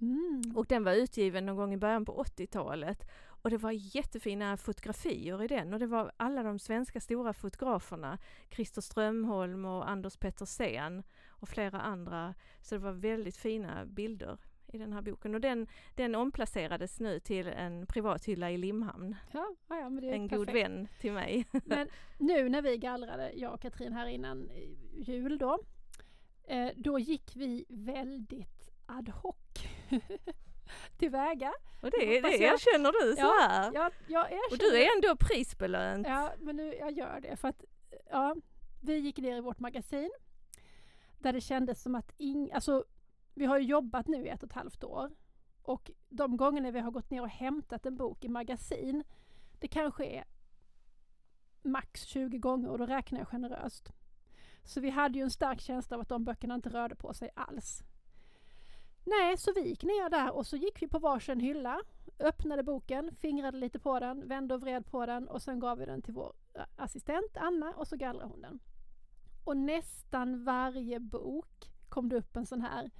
Mm. 0.00 0.52
Och 0.56 0.66
den 0.66 0.84
var 0.84 0.92
utgiven 0.92 1.46
någon 1.46 1.56
gång 1.56 1.74
i 1.74 1.76
början 1.76 2.04
på 2.04 2.24
80-talet. 2.24 3.10
Och 3.44 3.50
det 3.50 3.56
var 3.56 3.96
jättefina 3.96 4.56
fotografier 4.56 5.42
i 5.42 5.46
den 5.46 5.72
och 5.72 5.78
det 5.78 5.86
var 5.86 6.12
alla 6.16 6.42
de 6.42 6.58
svenska 6.58 7.00
stora 7.00 7.32
fotograferna. 7.32 8.18
Christer 8.50 8.80
Strömholm 8.80 9.64
och 9.64 9.90
Anders 9.90 10.16
Petersen 10.16 11.02
och 11.28 11.48
flera 11.48 11.80
andra. 11.80 12.34
Så 12.60 12.74
det 12.74 12.78
var 12.78 12.92
väldigt 12.92 13.36
fina 13.36 13.86
bilder 13.86 14.38
i 14.72 14.78
den 14.78 14.92
här 14.92 15.02
boken. 15.02 15.34
Och 15.34 15.40
den, 15.40 15.66
den 15.94 16.14
omplacerades 16.14 17.00
nu 17.00 17.20
till 17.20 17.46
en 17.46 17.86
privat 17.86 18.24
hylla 18.24 18.50
i 18.50 18.56
Limhamn. 18.56 19.16
Ja, 19.32 19.54
ja, 19.68 19.88
men 19.88 20.02
det 20.02 20.08
är 20.08 20.12
En 20.12 20.28
god 20.28 20.46
perfekt. 20.46 20.64
vän 20.64 20.88
till 21.00 21.12
mig. 21.12 21.46
Men 21.64 21.88
nu 22.18 22.48
när 22.48 22.62
vi 22.62 22.78
gallrade, 22.78 23.32
jag 23.34 23.54
och 23.54 23.60
Katrin 23.60 23.92
här 23.92 24.06
innan 24.06 24.50
jul 24.92 25.38
då, 25.38 25.58
eh, 26.44 26.68
då 26.76 26.98
gick 26.98 27.36
vi 27.36 27.64
väldigt 27.68 28.70
ad 28.86 29.12
hoc 29.12 29.36
tillväga. 30.98 31.52
Och 31.82 31.90
det, 31.90 32.20
det 32.20 32.36
jag- 32.36 32.54
erkänner 32.54 32.92
du 32.92 33.16
så 33.16 33.20
Ja, 33.22 33.36
här. 33.48 33.70
Jag, 33.74 33.92
jag 34.08 34.24
erkänner. 34.24 34.52
Och 34.52 34.58
du 34.58 34.82
är 34.82 34.96
ändå 34.96 35.16
prisbelönt. 35.16 36.06
Ja, 36.06 36.32
men 36.38 36.56
nu, 36.56 36.74
jag 36.74 36.92
gör 36.92 37.20
det 37.20 37.36
för 37.36 37.48
att 37.48 37.64
ja, 38.10 38.36
vi 38.82 38.96
gick 38.98 39.18
ner 39.18 39.36
i 39.36 39.40
vårt 39.40 39.58
magasin 39.58 40.10
där 41.18 41.32
det 41.32 41.40
kändes 41.40 41.82
som 41.82 41.94
att 41.94 42.12
ing, 42.16 42.52
alltså 42.52 42.84
vi 43.34 43.44
har 43.46 43.58
ju 43.58 43.64
jobbat 43.64 44.06
nu 44.08 44.24
i 44.26 44.28
ett 44.28 44.42
och 44.42 44.48
ett 44.48 44.54
halvt 44.54 44.84
år 44.84 45.10
och 45.62 45.90
de 46.08 46.36
gångerna 46.36 46.70
vi 46.70 46.80
har 46.80 46.90
gått 46.90 47.10
ner 47.10 47.22
och 47.22 47.28
hämtat 47.28 47.86
en 47.86 47.96
bok 47.96 48.24
i 48.24 48.28
magasin 48.28 49.04
det 49.58 49.68
kanske 49.68 50.04
är 50.04 50.24
max 51.62 52.02
20 52.02 52.38
gånger 52.38 52.68
och 52.68 52.78
då 52.78 52.86
räknar 52.86 53.18
jag 53.18 53.28
generöst. 53.28 53.92
Så 54.64 54.80
vi 54.80 54.90
hade 54.90 55.18
ju 55.18 55.22
en 55.24 55.30
stark 55.30 55.60
känsla 55.60 55.96
av 55.96 56.00
att 56.00 56.08
de 56.08 56.24
böckerna 56.24 56.54
inte 56.54 56.68
rörde 56.68 56.94
på 56.94 57.14
sig 57.14 57.30
alls. 57.34 57.82
Nej, 59.04 59.38
så 59.38 59.52
vi 59.52 59.68
gick 59.68 59.82
ner 59.82 60.10
där 60.10 60.34
och 60.36 60.46
så 60.46 60.56
gick 60.56 60.82
vi 60.82 60.88
på 60.88 60.98
varsin 60.98 61.40
hylla, 61.40 61.80
öppnade 62.18 62.62
boken, 62.62 63.16
fingrade 63.16 63.58
lite 63.58 63.78
på 63.78 64.00
den, 64.00 64.28
vände 64.28 64.54
och 64.54 64.60
vred 64.60 64.86
på 64.86 65.06
den 65.06 65.28
och 65.28 65.42
sen 65.42 65.60
gav 65.60 65.78
vi 65.78 65.86
den 65.86 66.02
till 66.02 66.14
vår 66.14 66.32
eh, 66.54 66.62
assistent 66.76 67.36
Anna 67.36 67.72
och 67.76 67.88
så 67.88 67.96
gallrade 67.96 68.28
hon 68.28 68.40
den. 68.40 68.58
Och 69.44 69.56
nästan 69.56 70.44
varje 70.44 71.00
bok 71.00 71.70
kom 71.88 72.08
det 72.08 72.16
upp 72.16 72.36
en 72.36 72.46
sån 72.46 72.60
här 72.60 72.90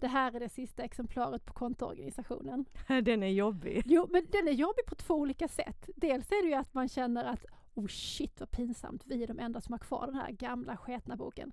det 0.00 0.06
här 0.06 0.34
är 0.34 0.40
det 0.40 0.48
sista 0.48 0.82
exemplaret 0.82 1.44
på 1.44 1.52
kontoorganisationen. 1.52 2.64
Den 3.02 3.22
är 3.22 3.28
jobbig. 3.28 3.82
Jo, 3.86 4.06
men 4.10 4.26
den 4.30 4.48
är 4.48 4.52
jobbig 4.52 4.86
på 4.86 4.94
två 4.94 5.14
olika 5.14 5.48
sätt. 5.48 5.90
Dels 5.96 6.30
är 6.30 6.42
det 6.42 6.48
ju 6.48 6.54
att 6.54 6.74
man 6.74 6.88
känner 6.88 7.24
att 7.24 7.44
oh 7.74 7.86
shit 7.86 8.40
vad 8.40 8.50
pinsamt, 8.50 9.02
vi 9.06 9.22
är 9.22 9.26
de 9.26 9.38
enda 9.38 9.60
som 9.60 9.72
har 9.72 9.78
kvar 9.78 10.06
den 10.06 10.14
här 10.14 10.30
gamla 10.30 10.76
sketna 10.76 11.16
boken. 11.16 11.52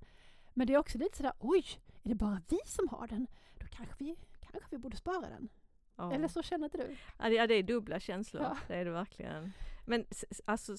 Men 0.54 0.68
det 0.68 0.74
är 0.74 0.78
också 0.78 0.98
lite 0.98 1.18
sådär, 1.18 1.34
oj, 1.40 1.66
är 2.04 2.10
det 2.10 2.16
bara 2.16 2.42
vi 2.50 2.60
som 2.66 2.88
har 2.90 3.08
den? 3.08 3.28
Kanske 3.75 3.96
vi, 3.98 4.15
kanske 4.39 4.68
vi 4.72 4.77
borde 4.77 4.98
spara 4.98 5.30
den. 5.30 5.50
Ja. 5.96 6.13
Eller 6.13 6.27
så 6.27 6.42
känner 6.42 6.65
inte 6.65 6.77
du? 6.77 6.96
Ja, 7.20 7.48
det, 7.48 7.53
är 7.53 7.63
dubbla 7.63 8.00
känslor. 8.00 8.44
Ja. 8.44 8.58
Det 8.68 8.75
är 8.75 8.86
det 8.86 8.92
verkligen. 8.92 9.51
Men 9.86 10.06
alltså, 10.46 10.74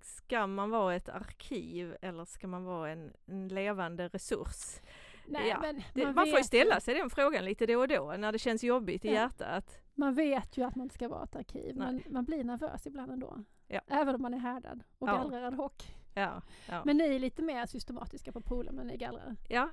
ska 0.00 0.46
man 0.46 0.70
vara 0.70 0.94
ett 0.94 1.08
arkiv 1.08 1.96
eller 2.02 2.24
ska 2.24 2.46
man 2.46 2.64
vara 2.64 2.90
en, 2.90 3.12
en 3.26 3.48
levande 3.48 4.08
resurs? 4.08 4.80
Nej, 5.26 5.48
Ja, 5.48 5.58
men 5.60 5.82
Det, 5.94 6.04
man, 6.04 6.14
man, 6.14 6.26
får 6.26 6.38
ju 6.38 6.44
ställa 6.44 6.80
sig 6.80 6.94
den 6.94 7.10
frågan 7.10 7.44
lite 7.44 7.66
då 7.66 7.80
och 7.80 7.88
då 7.88 8.14
när 8.18 8.32
det 8.32 8.38
känns 8.38 8.64
jobbigt 8.64 9.04
i 9.04 9.08
Ja. 9.08 9.14
hjärtat. 9.14 9.80
Man 9.94 10.14
vet 10.14 10.56
ju 10.58 10.62
att 10.62 10.76
man 10.76 10.90
ska 10.90 11.08
vara 11.08 11.24
ett 11.24 11.36
arkiv, 11.36 11.76
Nej. 11.76 11.86
men 11.92 12.02
man 12.14 12.24
blir 12.24 12.44
nervös 12.44 12.86
ibland 12.86 13.12
ändå. 13.12 13.44
Ja. 13.68 13.80
Även 13.86 14.14
om 14.14 14.22
man 14.22 14.34
är 14.34 14.38
härdad 14.38 14.84
och 14.98 15.08
Ja. 15.08 15.12
gallrar 15.16 15.42
ad 15.42 15.56
hoc. 15.56 15.72
Ja, 16.14 16.42
ja. 16.68 16.82
Men 16.84 16.96
ni 16.96 17.14
är 17.14 17.18
lite 17.18 17.42
mer 17.42 17.66
systematiska 17.66 18.32
på 18.32 18.40
poolen 18.40 18.74
när 18.74 18.84
ni 18.84 18.96
gallrar. 18.96 19.36
ja 19.48 19.70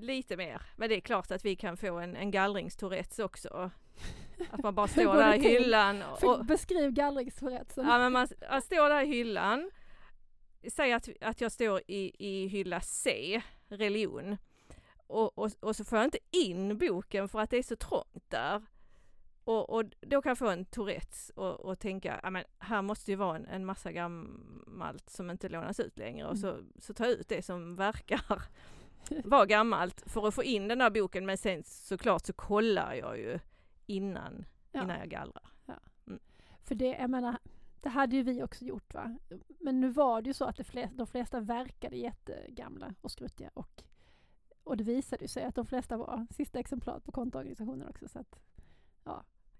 lite 0.00 0.36
mer. 0.36 0.62
Men 0.76 0.88
det 0.88 0.96
är 0.96 1.00
klart 1.00 1.30
att 1.30 1.44
vi 1.44 1.56
kan 1.56 1.76
få 1.76 1.98
en, 1.98 2.16
en 2.16 2.30
gallringstourettes 2.30 3.18
också. 3.18 3.70
Att 4.50 4.62
man 4.62 4.74
bara 4.74 4.88
står 4.88 5.14
där 5.14 5.34
i 5.34 5.38
hyllan 5.38 6.02
och, 6.02 6.44
Beskriv 6.44 6.90
gallringsförrättelsen. 6.90 7.86
Ja 7.86 7.98
men 7.98 8.12
man, 8.12 8.28
man 8.50 8.62
står 8.62 8.88
där 8.88 9.02
i 9.02 9.06
hyllan. 9.06 9.70
Säg 10.72 10.92
att, 10.92 11.08
att 11.20 11.40
jag 11.40 11.52
står 11.52 11.82
i, 11.86 12.12
i 12.18 12.46
hylla 12.46 12.80
C, 12.80 13.42
religion. 13.68 14.36
Och, 15.06 15.38
och, 15.38 15.50
och 15.60 15.76
så 15.76 15.84
får 15.84 15.98
jag 15.98 16.06
inte 16.06 16.18
in 16.30 16.78
boken 16.78 17.28
för 17.28 17.40
att 17.40 17.50
det 17.50 17.56
är 17.56 17.62
så 17.62 17.76
trångt 17.76 18.30
där. 18.30 18.62
Och, 19.44 19.70
och 19.70 19.84
då 20.00 20.22
kan 20.22 20.30
jag 20.30 20.38
få 20.38 20.48
en 20.48 20.64
Tourettes 20.64 21.30
och, 21.34 21.60
och 21.60 21.78
tänka, 21.78 22.20
ja 22.22 22.30
men 22.30 22.44
här 22.58 22.82
måste 22.82 23.10
ju 23.10 23.16
vara 23.16 23.36
en, 23.36 23.46
en 23.46 23.64
massa 23.64 23.92
gammalt 23.92 25.10
som 25.10 25.30
inte 25.30 25.48
lånas 25.48 25.80
ut 25.80 25.98
längre 25.98 26.26
och 26.26 26.38
så, 26.38 26.56
så 26.78 26.94
tar 26.94 27.04
jag 27.04 27.14
ut 27.14 27.28
det 27.28 27.42
som 27.42 27.76
verkar 27.76 28.42
vara 29.24 29.46
gammalt 29.46 30.02
för 30.06 30.28
att 30.28 30.34
få 30.34 30.42
in 30.44 30.68
den 30.68 30.78
där 30.78 30.90
boken 30.90 31.26
men 31.26 31.38
sen 31.38 31.62
såklart 31.64 32.26
så 32.26 32.32
kollar 32.32 32.94
jag 32.94 33.18
ju 33.18 33.38
innan, 33.86 34.44
Ja. 34.72 34.82
innan 34.82 34.98
jag 34.98 35.08
gallrar. 35.08 35.50
För 36.62 36.74
det, 36.74 36.86
jag 36.86 37.10
menar, 37.10 37.38
det 37.80 37.88
hade 37.88 38.16
ju 38.16 38.22
vi 38.22 38.42
också 38.42 38.64
gjort 38.64 38.94
va. 38.94 39.18
Men 39.60 39.80
nu 39.80 39.88
var 39.88 40.22
det 40.22 40.28
ju 40.30 40.34
så 40.34 40.44
att 40.44 40.66
flesta, 40.66 40.96
de 40.96 41.06
flesta 41.06 41.40
verkade 41.40 41.96
jättegamla 41.96 42.94
och 43.00 43.10
skruttiga 43.10 43.50
och, 43.54 43.82
och 44.64 44.76
det 44.76 44.84
visade 44.84 45.24
ju 45.24 45.28
sig 45.28 45.44
att 45.44 45.54
de 45.54 45.66
flesta 45.66 45.96
var 45.96 46.26
sista 46.30 46.58
exemplar 46.58 47.00
på 47.00 47.12
kontoorganisationen 47.12 47.88
också. 47.88 48.08
Så 48.08 48.18
att, 48.18 48.40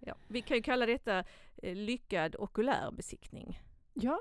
Ja, 0.01 0.15
vi 0.29 0.43
kan 0.43 0.57
ju 0.57 0.63
kalla 0.63 0.87
detta 0.87 1.25
eh, 1.63 1.75
lyckad 1.77 2.37
okulärbesiktning. 2.39 3.63
ja, 3.95 4.21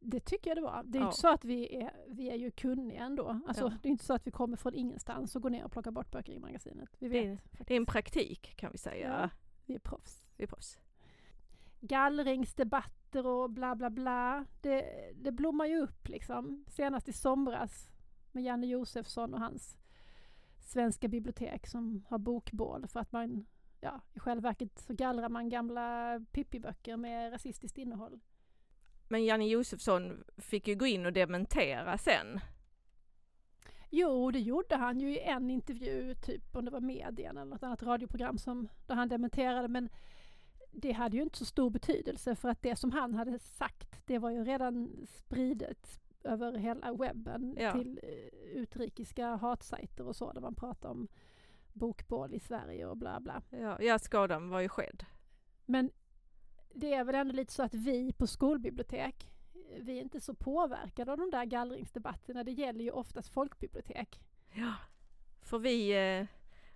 det 0.00 0.20
tycker 0.20 0.50
jag 0.50 0.56
det 0.56 0.62
var. 0.62 0.82
Det 0.84 0.98
är 0.98 1.02
Ja. 1.02 1.06
inte 1.06 1.20
så 1.20 1.28
att 1.28 1.44
vi 1.44 1.76
är, 1.76 1.92
vi 2.08 2.30
är 2.30 2.34
ju 2.36 2.50
kunniga 2.50 3.04
ändå. 3.04 3.40
Alltså, 3.46 3.64
Ja. 3.64 3.78
Det 3.82 3.88
är 3.88 3.90
inte 3.90 4.04
så 4.04 4.14
att 4.14 4.26
vi 4.26 4.30
kommer 4.30 4.56
från 4.56 4.74
ingenstans 4.74 5.36
och 5.36 5.42
går 5.42 5.50
ner 5.50 5.64
och 5.64 5.72
plockar 5.72 5.90
bort 5.90 6.10
böcker 6.10 6.32
i 6.32 6.38
magasinet. 6.38 6.88
Vi 6.98 7.08
Det 7.08 7.18
är- 7.18 7.30
vet. 7.30 7.66
Det 7.68 7.74
är 7.74 7.76
en 7.76 7.86
praktik 7.86 8.56
kan 8.56 8.72
vi 8.72 8.78
säga. 8.78 9.20
Ja. 9.22 9.30
Vi 9.66 9.74
är 9.74 9.78
proffs. 9.78 10.26
Vi 10.36 10.42
är 10.44 10.48
proffs. 10.48 10.78
gallringsdebatter 11.80 13.26
och 13.26 13.50
bla 13.50 13.74
bla 13.74 13.90
bla. 13.90 14.44
Det, 14.60 15.12
det 15.14 15.32
blommar 15.32 15.66
ju 15.66 15.78
upp 15.80 16.08
liksom. 16.08 16.64
Senast 16.68 17.08
i 17.08 17.12
somras 17.12 17.88
med 18.32 18.44
Janne 18.44 18.66
Josefsson 18.66 19.34
och 19.34 19.40
hans 19.40 19.76
svenska 20.60 21.08
bibliotek 21.08 21.66
som 21.66 22.04
har 22.08 22.18
bokbål 22.18 22.86
för 22.88 23.00
att 23.00 23.12
man, 23.12 23.46
ja, 23.80 24.00
i 24.14 24.18
själva 24.20 24.48
verket 24.48 24.78
så 24.78 24.94
gallrar 24.94 25.28
man 25.28 25.48
gamla 25.48 26.18
Pippi-böcker 26.32 26.96
med 26.96 27.32
rasistiskt 27.32 27.78
innehåll. 27.78 28.20
Men 29.08 29.24
Janne 29.24 29.46
Josefsson 29.48 30.24
fick 30.36 30.68
ju 30.68 30.74
gå 30.74 30.86
in 30.86 31.06
och 31.06 31.12
dementera 31.12 31.98
sen. 31.98 32.40
Jo, 33.90 34.30
det 34.30 34.40
gjorde 34.40 34.76
han 34.76 35.00
ju 35.00 35.10
i 35.10 35.20
en 35.20 35.50
intervju, 35.50 36.14
typ 36.14 36.56
om 36.56 36.64
det 36.64 36.70
var 36.70 36.80
medien 36.80 37.36
eller 37.36 37.50
något 37.50 37.62
annat 37.62 37.82
radioprogram 37.82 38.38
som, 38.38 38.68
där 38.86 38.94
han 38.94 39.08
dementerade, 39.08 39.68
men 39.68 39.88
det 40.72 40.92
hade 40.92 41.16
ju 41.16 41.22
inte 41.22 41.38
så 41.38 41.44
stor 41.44 41.70
betydelse 41.70 42.34
för 42.34 42.48
att 42.48 42.62
det 42.62 42.76
som 42.76 42.92
han 42.92 43.14
hade 43.14 43.38
sagt, 43.38 44.02
det 44.06 44.18
var 44.18 44.30
ju 44.30 44.44
redan 44.44 45.06
spridet 45.08 46.00
över 46.24 46.52
hela 46.58 46.92
webben 46.92 47.56
Ja. 47.60 47.72
till 47.72 48.00
eh, 48.02 48.58
utrikiska 48.60 49.36
hatsajter 49.36 50.06
och 50.06 50.16
så, 50.16 50.32
där 50.32 50.40
man 50.40 50.54
pratar 50.54 50.88
om 50.88 51.08
bokbål 51.72 52.34
i 52.34 52.40
Sverige 52.40 52.86
och 52.86 52.96
bla 52.96 53.20
bla. 53.20 53.42
Ja, 53.50 53.82
ja 53.82 53.98
skadan 53.98 54.48
var 54.48 54.60
ju 54.60 54.68
skedd. 54.68 55.04
Men 55.66 55.90
det 56.76 56.94
är 56.94 57.04
väl 57.04 57.14
ändå 57.14 57.32
lite 57.32 57.52
så 57.52 57.62
att 57.62 57.74
vi 57.74 58.12
på 58.12 58.26
skolbibliotek, 58.26 59.30
vi 59.80 59.98
är 59.98 60.02
inte 60.02 60.20
så 60.20 60.34
påverkade 60.34 61.12
av 61.12 61.18
de 61.18 61.30
där 61.30 61.44
gallringsdebatterna. 61.44 62.44
Det 62.44 62.52
gäller 62.52 62.84
ju 62.84 62.90
oftast 62.90 63.28
folkbibliotek. 63.28 64.20
Ja. 64.54 64.74
För 65.42 65.58
vi, 65.58 65.90
eh, 65.90 66.26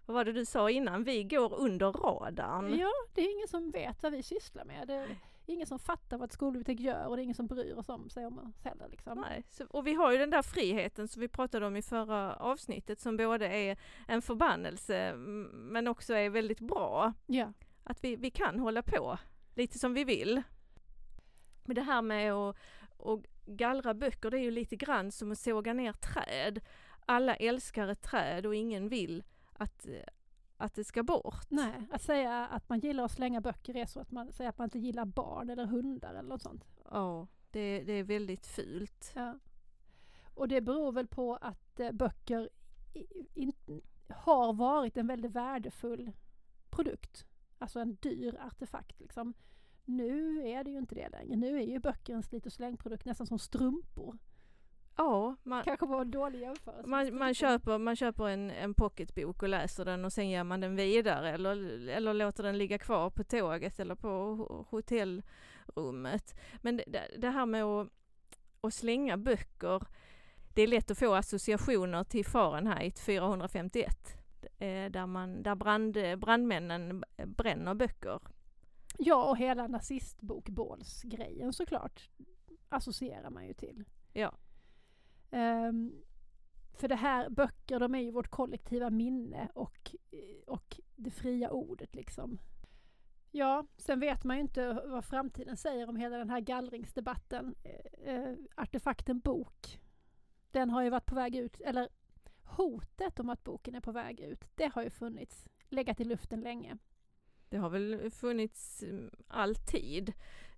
vad 0.06 0.14
var 0.14 0.24
det 0.24 0.32
du 0.32 0.44
sa 0.44 0.70
innan, 0.70 1.04
vi 1.04 1.24
går 1.24 1.54
under 1.54 1.92
radarn. 1.92 2.78
Ja, 2.78 2.90
det 3.14 3.20
är 3.20 3.32
ingen 3.36 3.48
som 3.48 3.70
vet 3.70 4.02
vad 4.02 4.12
vi 4.12 4.22
sysslar 4.22 4.64
med. 4.64 4.88
Det 4.88 4.94
är 4.94 5.16
ingen 5.46 5.66
som 5.66 5.78
fattar 5.78 6.18
vad 6.18 6.28
ett 6.28 6.32
skolbibliotek 6.32 6.80
gör 6.80 7.06
och 7.06 7.16
det 7.16 7.22
är 7.22 7.24
ingen 7.24 7.34
som 7.34 7.46
bryr 7.46 7.74
oss 7.74 7.88
om 7.88 8.10
sig 8.10 8.26
om 8.26 8.38
oss 8.38 8.60
heller. 8.62 8.88
Liksom. 8.88 9.24
Nej, 9.28 9.44
så, 9.50 9.64
och 9.66 9.86
vi 9.86 9.94
har 9.94 10.12
ju 10.12 10.18
den 10.18 10.30
där 10.30 10.42
friheten 10.42 11.08
som 11.08 11.20
vi 11.20 11.28
pratade 11.28 11.66
om 11.66 11.76
i 11.76 11.82
förra 11.82 12.36
avsnittet 12.36 13.00
som 13.00 13.16
både 13.16 13.48
är 13.48 13.78
en 14.08 14.22
förbannelse 14.22 15.14
men 15.52 15.88
också 15.88 16.14
är 16.14 16.30
väldigt 16.30 16.60
bra. 16.60 17.12
Ja. 17.26 17.52
Att 17.84 18.04
vi, 18.04 18.16
vi 18.16 18.30
kan 18.30 18.58
hålla 18.58 18.82
på 18.82 19.18
lite 19.54 19.78
som 19.78 19.94
vi 19.94 20.04
vill. 20.04 20.42
Men 21.64 21.74
det 21.74 21.82
här 21.82 22.02
med 22.02 22.32
att, 22.32 22.56
att 22.98 23.20
gallra 23.46 23.94
böcker 23.94 24.30
det 24.30 24.38
är 24.38 24.42
ju 24.42 24.50
lite 24.50 24.76
grann 24.76 25.12
som 25.12 25.32
att 25.32 25.38
såga 25.38 25.72
ner 25.72 25.92
träd. 25.92 26.60
Alla 27.06 27.36
älskar 27.36 27.88
ett 27.88 28.02
träd 28.02 28.46
och 28.46 28.54
ingen 28.54 28.88
vill 28.88 29.24
att, 29.52 29.86
att 30.56 30.74
det 30.74 30.84
ska 30.84 31.02
bort. 31.02 31.46
Nej, 31.50 31.86
att 31.90 32.02
säga 32.02 32.46
att 32.46 32.68
man 32.68 32.78
gillar 32.78 33.04
att 33.04 33.12
slänga 33.12 33.40
böcker 33.40 33.76
är 33.76 33.86
så 33.86 34.00
att 34.00 34.10
man 34.10 34.32
säger 34.32 34.50
att 34.50 34.58
man 34.58 34.64
inte 34.64 34.78
gillar 34.78 35.04
barn 35.04 35.50
eller 35.50 35.66
hundar 35.66 36.14
eller 36.14 36.28
något 36.28 36.42
sånt. 36.42 36.64
Ja, 36.90 37.26
det, 37.50 37.82
det 37.82 37.92
är 37.92 38.04
väldigt 38.04 38.46
fult. 38.46 39.12
Ja. 39.14 39.38
Och 40.34 40.48
det 40.48 40.60
beror 40.60 40.92
väl 40.92 41.06
på 41.06 41.36
att 41.36 41.80
eh, 41.80 41.92
böcker 41.92 42.48
i, 42.94 43.26
in, 43.34 43.52
har 44.08 44.52
varit 44.52 44.96
en 44.96 45.06
väldigt 45.06 45.32
värdefull 45.32 46.12
produkt. 46.70 47.26
Alltså 47.60 47.78
en 47.80 47.94
dyr 47.94 48.36
artefakt 48.46 49.00
liksom. 49.00 49.34
Nu 49.84 50.42
är 50.48 50.64
det 50.64 50.70
ju 50.70 50.78
inte 50.78 50.94
det 50.94 51.08
längre. 51.08 51.36
Nu 51.36 51.56
är 51.60 51.66
ju 51.66 51.78
böcker 51.78 52.14
en 52.14 52.22
slit 52.22 52.46
och 52.46 52.52
slängprodukt 52.52 53.04
nästan 53.04 53.26
som 53.26 53.38
strumpor. 53.38 54.18
Ja, 54.96 55.36
man, 55.42 55.62
Kanske 55.64 55.86
var 55.86 56.00
en 56.00 56.10
dålig 56.10 56.40
jämförelse. 56.40 56.88
man, 56.88 57.18
man, 57.18 57.34
köper, 57.34 57.78
man 57.78 57.96
köper 57.96 58.28
en, 58.28 58.50
en 58.50 58.74
pocketbok 58.74 59.42
och 59.42 59.48
läser 59.48 59.84
den 59.84 60.04
och 60.04 60.12
sen 60.12 60.28
ger 60.28 60.44
man 60.44 60.60
den 60.60 60.76
vidare 60.76 61.30
eller, 61.30 61.88
eller 61.88 62.14
låter 62.14 62.42
den 62.42 62.58
ligga 62.58 62.78
kvar 62.78 63.10
på 63.10 63.24
tåget 63.24 63.80
eller 63.80 63.94
på 63.94 64.08
ho- 64.08 64.66
hotellrummet. 64.70 66.34
Men 66.62 66.76
det, 66.76 66.84
det- 67.18 67.30
här 67.30 67.46
med 67.46 67.64
att, 67.64 67.88
att 68.60 68.74
slänga 68.74 69.16
böcker, 69.16 69.82
det 70.54 70.62
är 70.62 70.66
lätt 70.66 70.90
att 70.90 70.98
få 70.98 71.14
associationer 71.14 72.04
till 72.04 72.24
Fahrenheit 72.26 72.98
451 72.98 73.86
eh, 73.86 74.19
där, 74.90 75.06
man, 75.06 75.42
där 75.42 75.54
brand, 75.54 75.96
brandmännen 76.18 77.04
bränner 77.26 77.74
böcker. 77.74 78.20
Ja, 78.98 79.30
och 79.30 79.38
hela 79.38 79.66
nazistbokbålsgrejen 79.66 81.52
såklart 81.52 82.10
associerar 82.68 83.30
man 83.30 83.46
ju 83.46 83.54
till. 83.54 83.84
Ja. 84.12 84.34
Ehm, 85.30 86.02
för 86.72 86.88
det 86.88 86.96
här, 86.96 87.28
böcker 87.30 87.80
de 87.80 87.94
är 87.94 87.98
ju 87.98 88.10
vårt 88.10 88.28
kollektiva 88.28 88.90
minne 88.90 89.48
och, 89.54 89.94
och 90.46 90.80
det 90.96 91.10
fria 91.10 91.50
ordet 91.50 91.94
liksom. 91.94 92.38
Ja, 93.30 93.66
sen 93.76 94.00
vet 94.00 94.24
man 94.24 94.36
ju 94.36 94.42
inte 94.42 94.72
vad 94.72 95.04
framtiden 95.04 95.56
säger 95.56 95.88
om 95.88 95.96
hela 95.96 96.16
den 96.16 96.30
här 96.30 96.40
gallringsdebatten. 96.40 97.54
Eh, 97.62 98.14
eh, 98.14 98.36
artefakten 98.56 99.20
bok, 99.20 99.80
den 100.50 100.70
har 100.70 100.82
ju 100.82 100.90
varit 100.90 101.06
på 101.06 101.14
väg 101.14 101.36
ut, 101.36 101.60
eller 101.60 101.88
hotet 102.50 103.20
om 103.20 103.30
att 103.30 103.44
boken 103.44 103.74
är 103.74 103.80
på 103.80 103.92
väg 103.92 104.20
ut, 104.20 104.44
det 104.54 104.70
har 104.74 104.82
ju 104.82 104.90
funnits, 104.90 105.48
legat 105.68 106.00
i 106.00 106.04
luften 106.04 106.40
länge. 106.40 106.78
Det 107.48 107.56
har 107.56 107.70
väl 107.70 108.10
funnits 108.10 108.82
mm, 108.82 109.10
alltid 109.28 110.12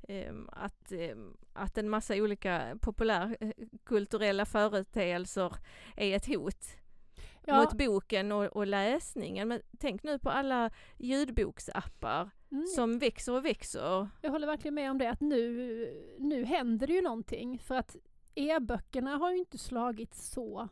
ehm, 0.08 0.48
att, 0.52 0.92
ehm, 0.92 1.36
att 1.52 1.78
en 1.78 1.88
massa 1.88 2.14
olika 2.14 2.78
populärkulturella 2.80 4.44
företeelser 4.44 5.56
är 5.96 6.16
ett 6.16 6.26
hot 6.26 6.66
Ja, 7.46 7.60
mot 7.60 7.72
boken 7.72 8.32
och, 8.32 8.44
och 8.44 8.66
läsningen. 8.66 9.48
Men 9.48 9.60
tänk 9.78 10.02
nu 10.02 10.18
på 10.18 10.30
alla 10.30 10.70
ljudboksappar 10.98 12.30
mm, 12.50 12.66
som 12.66 12.98
växer 12.98 13.32
och 13.32 13.44
växer. 13.44 14.08
Jag 14.20 14.30
håller 14.30 14.46
verkligen 14.46 14.74
med 14.74 14.90
om 14.90 14.98
det 14.98 15.10
att 15.10 15.20
nu, 15.20 16.16
nu 16.18 16.44
händer 16.44 16.86
det 16.86 16.92
ju 16.92 17.02
någonting 17.02 17.58
för 17.58 17.74
att 17.74 17.96
e-böckerna 18.34 19.16
har 19.16 19.30
ju 19.30 19.38
inte 19.38 19.58
slagit 19.58 20.14
så 20.14 20.68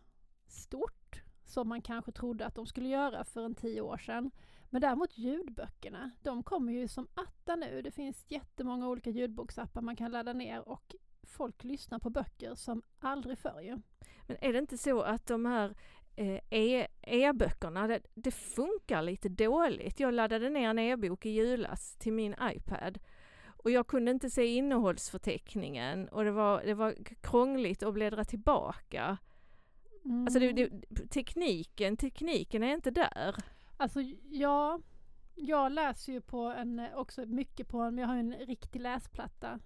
stort 0.51 1.23
som 1.45 1.69
man 1.69 1.83
kanske 1.83 2.13
trodde 2.13 2.47
att 2.47 2.55
de 2.55 2.67
skulle 2.67 2.89
göra 2.89 3.25
för 3.25 3.45
en 3.45 3.55
tio 3.55 3.81
år 3.81 3.97
sedan. 3.97 4.31
Men 4.71 4.81
däremot 4.81 5.19
ljudböckerna, 5.19 6.11
de 6.23 6.43
kommer 6.43 6.73
ju 6.73 6.89
som 6.89 7.09
attan 7.15 7.61
nu. 7.61 7.83
Det 7.83 7.91
finns 7.91 8.25
jättemånga 8.29 8.89
olika 8.89 9.11
ljudboksappar 9.11 9.81
man 9.81 9.97
kan 9.97 10.11
ladda 10.11 10.33
ner 10.33 10.69
och 10.69 10.95
folk 11.23 11.65
lyssnar 11.65 11.99
på 11.99 12.11
böcker 12.11 12.55
som 12.55 12.83
aldrig 12.99 13.39
förr 13.39 13.61
ju. 13.61 13.79
Men 14.27 14.37
är 14.41 14.53
det 14.53 14.59
inte 14.59 14.79
så 14.79 15.01
att 15.01 15.27
de 15.27 15.47
här 15.47 15.75
eh, 16.17 16.41
e- 16.51 16.89
e-böckerna, 17.03 17.87
det, 17.87 18.01
det 18.15 18.31
funkar 18.31 19.03
lite 19.03 19.29
dåligt. 19.29 20.01
Jag 20.01 20.15
laddade 20.15 20.51
ner 20.51 20.71
en 20.71 20.79
e-bok 20.79 21.27
i 21.27 21.31
julas 21.31 21.97
till 21.97 22.13
min 22.13 22.35
iPad 22.43 22.99
och 23.47 23.71
jag 23.71 23.87
kunde 23.87 24.11
inte 24.11 24.31
se 24.31 24.47
innehållsförteckningen 24.47 26.09
och 26.09 26.25
det 26.25 26.31
var, 26.31 26.63
det 26.65 26.75
var 26.75 26.95
krångligt 27.21 27.83
att 27.83 27.95
bläddra 27.95 28.25
tillbaka. 28.25 29.19
Mm. 30.05 30.25
Alltså 30.25 30.39
det, 30.39 30.53
det, 30.53 30.71
tekniken, 31.11 31.97
tekniken 31.97 32.63
är 32.63 32.75
inte 32.75 32.91
där. 32.91 33.35
Alltså 33.77 34.01
ja, 34.31 34.81
jag 35.35 35.73
läser 35.73 36.13
ju 36.13 36.21
på 36.21 36.39
en, 36.39 36.87
också 36.95 37.27
mycket 37.27 37.69
på 37.69 37.79
en, 37.79 37.99
jag 37.99 38.07
har 38.07 38.15
ju 38.15 38.21
en 38.21 38.35
riktig 38.35 38.81
läsplatta. 38.81 39.59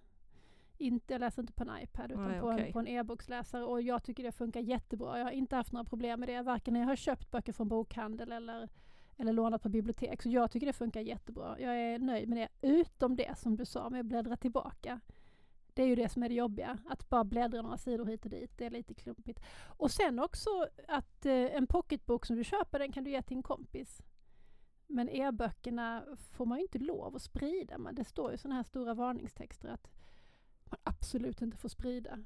Inte, 0.78 1.14
jag 1.14 1.20
läser 1.20 1.42
inte 1.42 1.52
på 1.52 1.64
en 1.64 1.82
iPad 1.82 2.12
utan 2.12 2.28
Nej, 2.28 2.40
på, 2.40 2.46
okej. 2.46 2.66
en, 2.66 2.72
på 2.72 2.78
en 2.78 2.88
e-boksläsare 2.88 3.64
och 3.64 3.82
jag 3.82 4.04
tycker 4.04 4.22
det 4.22 4.32
funkar 4.32 4.60
jättebra. 4.60 5.18
Jag 5.18 5.24
har 5.24 5.32
inte 5.32 5.56
haft 5.56 5.72
några 5.72 5.84
problem 5.84 6.20
med 6.20 6.28
det, 6.28 6.42
varken 6.42 6.74
när 6.74 6.80
jag 6.80 6.88
har 6.88 6.96
köpt 6.96 7.30
böcker 7.30 7.52
från 7.52 7.68
bokhandel 7.68 8.32
eller, 8.32 8.68
eller 9.16 9.32
lånat 9.32 9.62
på 9.62 9.68
bibliotek. 9.68 10.22
Så 10.22 10.28
jag 10.28 10.50
tycker 10.50 10.66
det 10.66 10.72
funkar 10.72 11.00
jättebra. 11.00 11.60
Jag 11.60 11.76
är 11.80 11.98
nöjd 11.98 12.28
med 12.28 12.38
det, 12.38 12.68
utom 12.68 13.16
det 13.16 13.38
som 13.38 13.56
du 13.56 13.64
sa 13.64 13.90
med 13.90 14.00
att 14.00 14.06
bläddra 14.06 14.36
tillbaka. 14.36 15.00
Det 15.74 15.82
är 15.82 15.86
ju 15.86 15.94
det 15.94 16.08
som 16.08 16.22
är 16.22 16.28
det 16.28 16.34
jobbiga, 16.34 16.78
att 16.88 17.08
bara 17.08 17.24
bläddra 17.24 17.62
några 17.62 17.78
sidor 17.78 18.06
hit 18.06 18.24
och 18.24 18.30
dit. 18.30 18.58
Det 18.58 18.66
är 18.66 18.70
lite 18.70 18.94
klumpigt. 18.94 19.40
Och 19.66 19.90
sen 19.90 20.18
också 20.18 20.50
att 20.88 21.26
eh, 21.26 21.32
en 21.32 21.66
pocketbok 21.66 22.26
som 22.26 22.36
du 22.36 22.44
köper, 22.44 22.78
den 22.78 22.92
kan 22.92 23.04
du 23.04 23.10
ge 23.10 23.22
till 23.22 23.36
en 23.36 23.42
kompis. 23.42 24.02
Men 24.86 25.08
e-böckerna 25.08 26.04
får 26.32 26.46
man 26.46 26.58
ju 26.58 26.62
inte 26.62 26.78
lov 26.78 27.16
att 27.16 27.22
sprida. 27.22 27.78
Men 27.78 27.94
det 27.94 28.04
står 28.04 28.30
ju 28.30 28.38
sådana 28.38 28.56
här 28.56 28.62
stora 28.62 28.94
varningstexter 28.94 29.68
att 29.68 29.90
man 30.64 30.80
absolut 30.84 31.42
inte 31.42 31.56
får 31.56 31.68
sprida. 31.68 32.18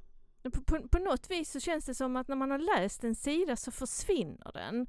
På, 0.42 0.50
på, 0.50 0.88
på 0.88 0.98
något 0.98 1.30
vis 1.30 1.52
så 1.52 1.60
känns 1.60 1.86
det 1.86 1.94
som 1.94 2.16
att 2.16 2.28
när 2.28 2.36
man 2.36 2.50
har 2.50 2.58
läst 2.58 3.04
en 3.04 3.14
sida 3.14 3.56
så 3.56 3.70
försvinner 3.70 4.50
den. 4.54 4.86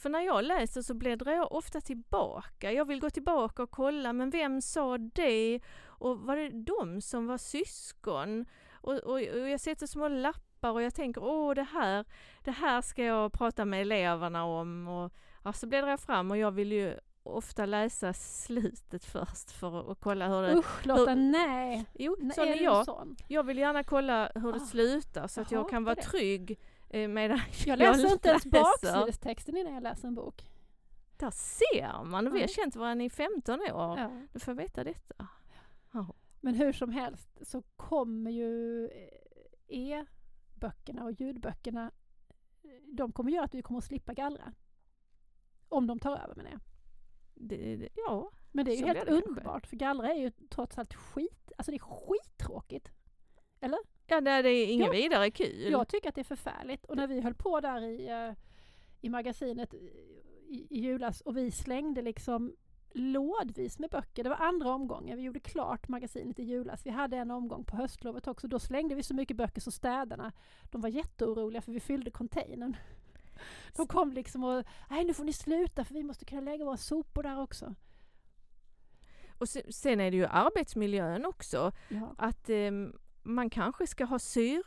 För 0.00 0.08
när 0.10 0.20
jag 0.20 0.44
läser 0.44 0.82
så 0.82 0.94
bläddrar 0.94 1.32
jag 1.32 1.52
ofta 1.52 1.80
tillbaka. 1.80 2.72
Jag 2.72 2.84
vill 2.84 3.00
gå 3.00 3.10
tillbaka 3.10 3.62
och 3.62 3.70
kolla, 3.70 4.12
men 4.12 4.30
vem 4.30 4.60
sa 4.60 4.98
det? 4.98 5.60
Och 5.86 6.18
var 6.18 6.36
det 6.36 6.48
de 6.50 7.00
som 7.00 7.26
var 7.26 7.38
syskon? 7.38 8.46
Och, 8.72 8.94
och, 8.94 9.12
och 9.12 9.48
jag 9.48 9.60
sätter 9.60 9.86
små 9.86 10.08
lappar 10.08 10.70
och 10.70 10.82
jag 10.82 10.94
tänker, 10.94 11.24
åh 11.24 11.54
det 11.54 11.62
här, 11.72 12.04
det 12.44 12.50
här 12.50 12.82
ska 12.82 13.04
jag 13.04 13.32
prata 13.32 13.64
med 13.64 13.80
eleverna 13.80 14.44
om. 14.44 14.88
Och 14.88 15.12
ja, 15.44 15.52
så 15.52 15.66
bläddrar 15.66 15.90
jag 15.90 16.00
fram 16.00 16.30
och 16.30 16.36
jag 16.38 16.50
vill 16.50 16.72
ju 16.72 16.94
ofta 17.22 17.66
läsa 17.66 18.12
slutet 18.12 19.04
först 19.04 19.50
för 19.50 19.92
att 19.92 20.00
kolla 20.00 20.28
hur 20.28 20.42
det... 20.42 20.54
Usch 20.56 20.86
Lotta, 20.86 21.14
nej! 21.14 21.86
Jo, 21.94 22.16
nej 22.20 22.34
sån 22.34 22.48
är 22.48 22.62
jag. 22.62 22.84
sån? 22.84 23.16
Jag 23.28 23.42
vill 23.42 23.58
gärna 23.58 23.84
kolla 23.84 24.30
hur 24.34 24.52
det 24.52 24.58
Ah, 24.62 24.66
slutar 24.66 25.26
så 25.26 25.40
att 25.40 25.50
jag 25.52 25.70
kan 25.70 25.84
vara 25.84 25.94
det. 25.94 26.02
trygg 26.02 26.58
medan 26.90 27.40
Jag 27.66 27.78
läser 27.78 28.12
inte 28.12 28.28
ens 28.28 28.46
baksidestexten 28.46 29.56
innan 29.56 29.74
jag 29.74 29.82
läser 29.82 30.08
en 30.08 30.14
bok. 30.14 30.46
Där 31.16 31.30
ser 31.30 32.04
man, 32.04 32.26
och 32.26 32.34
vi 32.34 32.40
har 32.40 32.48
känt 32.48 32.76
varandra 32.76 33.04
i 33.04 33.10
15 33.10 33.60
år. 33.60 33.66
Ja. 33.70 34.22
Du 34.32 34.40
får 34.40 34.54
veta 34.54 34.84
detta. 34.84 35.28
Ja. 35.92 36.14
Men 36.40 36.54
hur 36.54 36.72
som 36.72 36.90
helst 36.90 37.30
så 37.42 37.62
kommer 37.76 38.30
ju 38.30 38.86
eh, 38.88 39.08
e-böckerna 39.66 41.04
och 41.04 41.12
ljudböckerna, 41.12 41.90
eh, 42.62 42.70
de 42.86 43.12
kommer 43.12 43.30
göra 43.30 43.44
att 43.44 43.54
vi 43.54 43.62
kommer 43.62 43.78
att 43.78 43.84
slippa 43.84 44.14
gallra. 44.14 44.52
Om 45.68 45.86
de 45.86 45.98
tar 45.98 46.16
över 46.16 46.34
med 46.34 46.44
det. 46.44 46.58
Det, 47.34 47.76
det, 47.76 47.88
ja, 47.94 48.30
Men 48.52 48.64
det 48.64 48.72
är 48.72 48.76
ju 48.76 48.86
helt 48.86 49.08
underbart 49.08 49.66
för 49.66 49.76
gallra 49.76 50.08
är 50.08 50.18
ju 50.18 50.30
trots 50.30 50.78
allt 50.78 50.94
skit, 50.94 51.52
alltså 51.58 51.70
det 51.70 51.76
är 51.76 51.78
skittråkigt. 51.78 52.92
Ja 54.10 54.20
det, 54.42 54.48
är 54.48 54.66
inget 54.66 54.86
Ja. 54.86 54.92
vidare 54.92 55.30
kul. 55.30 55.70
Jag 55.72 55.88
tycker 55.88 56.08
att 56.08 56.14
det 56.14 56.20
är 56.20 56.24
förfärligt 56.24 56.84
och 56.84 56.96
när 56.96 57.06
vi 57.06 57.20
höll 57.20 57.34
på 57.34 57.60
där 57.60 57.82
i, 57.82 58.08
eh, 58.08 58.32
i 59.00 59.08
magasinet 59.08 59.74
i, 59.74 59.90
i 60.70 60.80
julas 60.80 61.20
och 61.20 61.36
vi 61.36 61.50
slängde 61.50 62.02
liksom 62.02 62.56
lådvis 62.92 63.78
med 63.78 63.90
böcker. 63.90 64.24
Det 64.24 64.30
var 64.30 64.36
andra 64.36 64.70
omgången. 64.74 65.16
Vi 65.16 65.22
gjorde 65.22 65.40
klart 65.40 65.88
magasinet 65.88 66.38
i 66.38 66.42
julas. 66.42 66.86
Vi 66.86 66.90
hade 66.90 67.16
en 67.16 67.30
omgång 67.30 67.64
på 67.64 67.76
höstlovet 67.76 68.26
också. 68.26 68.48
Då 68.48 68.58
slängde 68.58 68.94
vi 68.94 69.02
så 69.02 69.14
mycket 69.14 69.36
böcker 69.36 69.60
så 69.60 69.70
städarna, 69.70 70.32
de 70.70 70.80
var 70.80 70.88
jätteoroliga 70.88 71.62
för 71.62 71.72
vi 71.72 71.80
fyllde 71.80 72.10
containern. 72.10 72.76
De 73.76 73.86
kom 73.86 74.12
liksom 74.12 74.44
och, 74.44 74.64
nej 74.90 75.04
nu 75.04 75.14
får 75.14 75.24
ni 75.24 75.32
sluta 75.32 75.84
för 75.84 75.94
vi 75.94 76.02
måste 76.02 76.24
kunna 76.24 76.40
lägga 76.40 76.64
våra 76.64 76.76
sopor 76.76 77.22
där 77.22 77.40
också. 77.40 77.74
Och 79.38 79.48
se- 79.48 79.72
sen 79.72 80.00
är 80.00 80.10
det 80.10 80.16
ju 80.16 80.26
arbetsmiljön 80.26 81.24
också. 81.26 81.72
Ja. 81.88 82.14
Att, 82.18 82.50
ehm, 82.50 82.98
man 83.22 83.50
kanske 83.50 83.86
ska 83.86 84.04
ha 84.04 84.18
syr, 84.18 84.62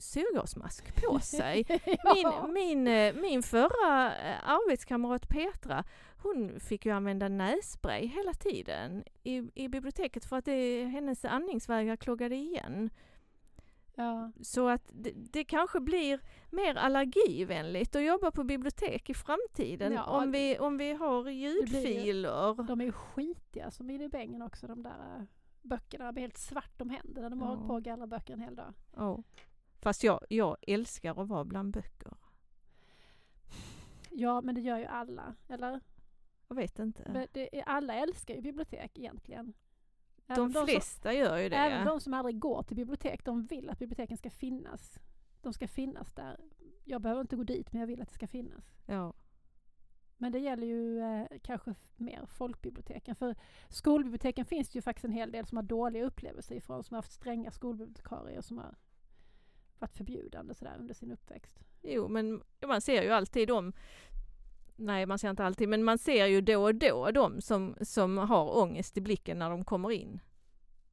syrgasmask 0.00 1.02
på 1.02 1.18
sig. 1.22 1.64
ja. 2.04 2.46
Min, 2.46 2.84
min, 2.84 2.88
eh, 2.88 3.14
min 3.14 3.42
förra 3.42 4.16
eh, 4.16 4.48
arbetskamrat 4.48 5.28
Petra, 5.28 5.84
hon 6.16 6.60
fick 6.60 6.86
ju 6.86 6.92
använda 6.92 7.28
nässpray 7.28 8.06
hela 8.06 8.32
tiden 8.34 9.04
i, 9.22 9.50
i 9.54 9.68
biblioteket 9.68 10.24
för 10.24 10.36
att 10.36 10.44
det, 10.44 10.84
hennes 10.84 11.24
andningsvägar 11.24 11.96
kloggade 11.96 12.34
igen. 12.34 12.90
ja. 13.94 14.32
Så 14.42 14.68
att 14.68 14.82
det, 14.92 15.12
det 15.14 15.44
kanske 15.44 15.80
blir 15.80 16.20
mer 16.50 16.74
allergivänligt 16.74 17.96
att 17.96 18.04
jobba 18.04 18.30
på 18.30 18.44
bibliotek 18.44 19.10
i 19.10 19.14
framtiden 19.14 19.92
Ja, 19.92 20.04
om, 20.04 20.32
vi, 20.32 20.58
om 20.58 20.78
vi 20.78 20.92
har 20.92 21.28
ljudfiler. 21.28 22.62
De 22.62 22.80
är 22.80 22.84
ju 22.84 22.92
skitiga 22.92 23.70
som 23.70 23.90
i 23.90 24.08
bängen 24.08 24.42
också 24.42 24.66
de 24.66 24.82
där 24.82 25.16
äh, 25.18 25.24
böckerna. 25.64 26.12
De 26.12 26.20
helt 26.20 26.36
svart 26.38 26.80
om 26.80 26.90
händerna. 26.90 27.28
De 27.30 27.40
har 27.40 27.48
Ja. 27.48 27.54
hållit 27.54 27.68
på 27.68 27.76
att 27.76 27.82
gallra 27.82 28.06
böcker 28.06 28.32
en 28.34 28.40
hel 28.40 28.54
dag. 28.56 28.74
Ja. 28.96 29.22
Fast 29.80 30.04
jag, 30.04 30.20
jag 30.28 30.56
älskar 30.62 31.22
att 31.22 31.28
vara 31.28 31.44
bland 31.44 31.72
böcker. 31.72 32.12
Ja, 34.10 34.40
men 34.40 34.54
det 34.54 34.60
gör 34.60 34.78
ju 34.78 34.84
alla, 34.84 35.34
eller? 35.48 35.80
Jag 36.48 36.56
vet 36.56 36.78
inte. 36.78 37.28
Är, 37.34 37.62
alla 37.66 37.94
älskar 37.94 38.34
ju 38.34 38.40
bibliotek 38.40 38.98
egentligen. 38.98 39.52
de 40.26 40.32
Även 40.32 40.52
som- 40.52 40.66
flesta 40.66 41.12
gör 41.12 41.36
ju 41.38 41.48
det. 41.48 41.56
Även 41.56 41.86
de 41.86 42.00
som 42.00 42.14
aldrig 42.14 42.38
går 42.38 42.62
till 42.62 42.76
bibliotek, 42.76 43.24
de 43.24 43.42
vill 43.46 43.70
att 43.70 43.78
biblioteken 43.78 44.16
ska 44.16 44.30
finnas. 44.30 44.98
De 45.42 45.52
ska 45.52 45.68
finnas 45.68 46.12
där. 46.12 46.40
Jag 46.84 47.00
behöver 47.02 47.20
inte 47.20 47.36
gå 47.36 47.42
dit, 47.42 47.72
men 47.72 47.80
jag 47.80 47.86
vill 47.86 48.02
att 48.02 48.08
det 48.08 48.14
ska 48.14 48.26
finnas. 48.26 48.64
Ja. 48.86 49.12
Men 50.24 50.32
det 50.32 50.38
gäller 50.38 50.66
ju 50.66 51.00
eh, 51.00 51.26
kanske 51.42 51.74
mer 51.96 52.26
folkbiblioteken. 52.26 53.14
För 53.14 53.34
skolbiblioteken 53.68 54.44
finns 54.44 54.68
det 54.68 54.76
ju 54.76 54.82
faktiskt 54.82 55.04
en 55.04 55.12
hel 55.12 55.32
del 55.32 55.46
som 55.46 55.56
har 55.56 55.62
dåliga 55.62 56.04
upplevelser 56.04 56.54
ifrån, 56.54 56.84
som 56.84 56.94
har 56.94 56.98
haft 56.98 57.12
stränga 57.12 57.50
skolbibliotekarier 57.50 58.40
som 58.40 58.58
har 58.58 58.74
varit 59.78 59.96
förbjudande 59.96 60.54
sådär 60.54 60.76
under 60.78 60.94
sin 60.94 61.12
uppväxt. 61.12 61.64
Jo, 61.82 62.08
men 62.08 62.42
man 62.66 62.80
ser 62.80 63.02
ju 63.02 63.10
alltid 63.10 63.48
de 63.48 63.72
Nej, 64.76 65.06
man 65.06 65.18
ser 65.18 65.30
inte 65.30 65.44
alltid, 65.44 65.68
men 65.68 65.84
man 65.84 65.98
ser 65.98 66.26
ju 66.26 66.40
då 66.40 66.62
och 66.62 66.74
då 66.74 67.10
de 67.10 67.40
som, 67.40 67.76
som 67.80 68.18
har 68.18 68.56
ångest 68.56 68.96
i 68.96 69.00
blicken 69.00 69.38
när 69.38 69.50
de 69.50 69.64
kommer 69.64 69.90
in 69.90 70.20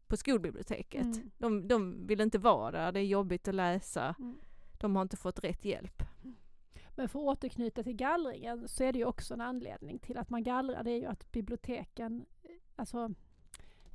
på 0.08 0.18
skolbiblioteket. 0.18 1.02
Mm. 1.02 1.32
De, 1.38 1.68
de 1.68 2.08
vill 2.08 2.22
inte 2.22 2.40
vara 2.40 2.72
där, 2.72 2.92
det 2.92 3.00
är 3.00 3.06
jobbigt 3.06 3.48
att 3.48 3.56
läsa. 3.56 4.16
Mm. 4.20 4.40
De 4.80 4.96
har 4.96 5.02
inte 5.02 5.18
fått 5.18 5.44
rätt 5.44 5.66
hjälp. 5.66 6.04
Men 6.96 7.10
för 7.10 7.20
att 7.20 7.26
återknyta 7.38 7.84
till 7.84 7.96
gallringen 7.96 8.68
så 8.68 8.84
är 8.84 8.94
det 8.94 9.00
ju 9.00 9.06
också 9.06 9.34
en 9.34 9.42
anledning 9.42 10.00
till 10.00 10.18
att 10.18 10.30
man 10.30 10.44
gallrar. 10.44 10.84
Det 10.84 10.92
är 10.92 11.00
ju 11.00 11.06
att 11.06 11.32
biblioteken, 11.32 12.26
alltså, 12.76 13.08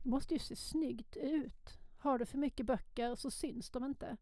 det 0.02 0.08
måste 0.10 0.34
ju 0.34 0.38
se 0.40 0.56
snyggt 0.56 1.16
ut. 1.16 1.78
Har 1.98 2.18
du 2.18 2.26
för 2.26 2.38
mycket 2.38 2.66
böcker 2.66 3.14
så 3.14 3.30
syns 3.30 3.70
de 3.70 3.84
inte. 3.84 4.16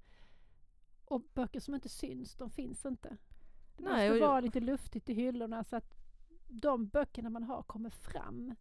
Och 1.05 1.23
böcker 1.35 1.61
som 1.61 1.75
inte 1.75 1.89
syns, 1.89 2.35
de 2.35 2.51
finns 2.51 2.87
inte. 2.87 3.17
Det 3.77 3.83
Nej, 3.83 4.11
måste 4.11 4.27
vara 4.27 4.41
lite 4.41 4.61
luftigt 4.61 5.09
i 5.09 5.15
hyllorna 5.15 5.65
så 5.65 5.77
att 5.77 5.95
de 6.49 6.87
böckerna 6.89 7.31
man 7.31 7.43
har 7.43 7.63
kommer 7.63 7.91
fram. 7.91 8.55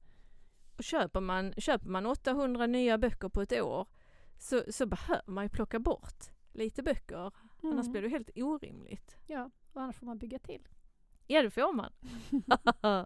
Och 0.77 0.83
köper 0.83 1.21
man, 1.21 1.53
köper 1.57 1.89
man 1.89 2.05
800 2.05 2.67
nya 2.67 2.97
böcker 2.97 3.29
på 3.29 3.41
ett 3.41 3.61
år 3.61 3.87
så, 4.37 4.63
så 4.69 4.85
behöver 4.85 5.31
man 5.31 5.45
ju 5.45 5.49
plocka 5.49 5.79
bort 5.79 6.23
lite 6.51 6.83
böcker. 6.83 7.31
Annars 7.63 7.85
Mm. 7.85 7.91
blir 7.91 8.01
det 8.01 8.09
helt 8.09 8.29
orimligt. 8.35 9.17
Ja, 9.27 9.49
annars 9.81 9.95
får 9.95 10.05
man 10.05 10.17
bygga 10.17 10.39
till. 10.39 10.67
Ja, 11.27 11.41
det 11.41 11.49
får 11.49 11.73
man. 11.73 11.93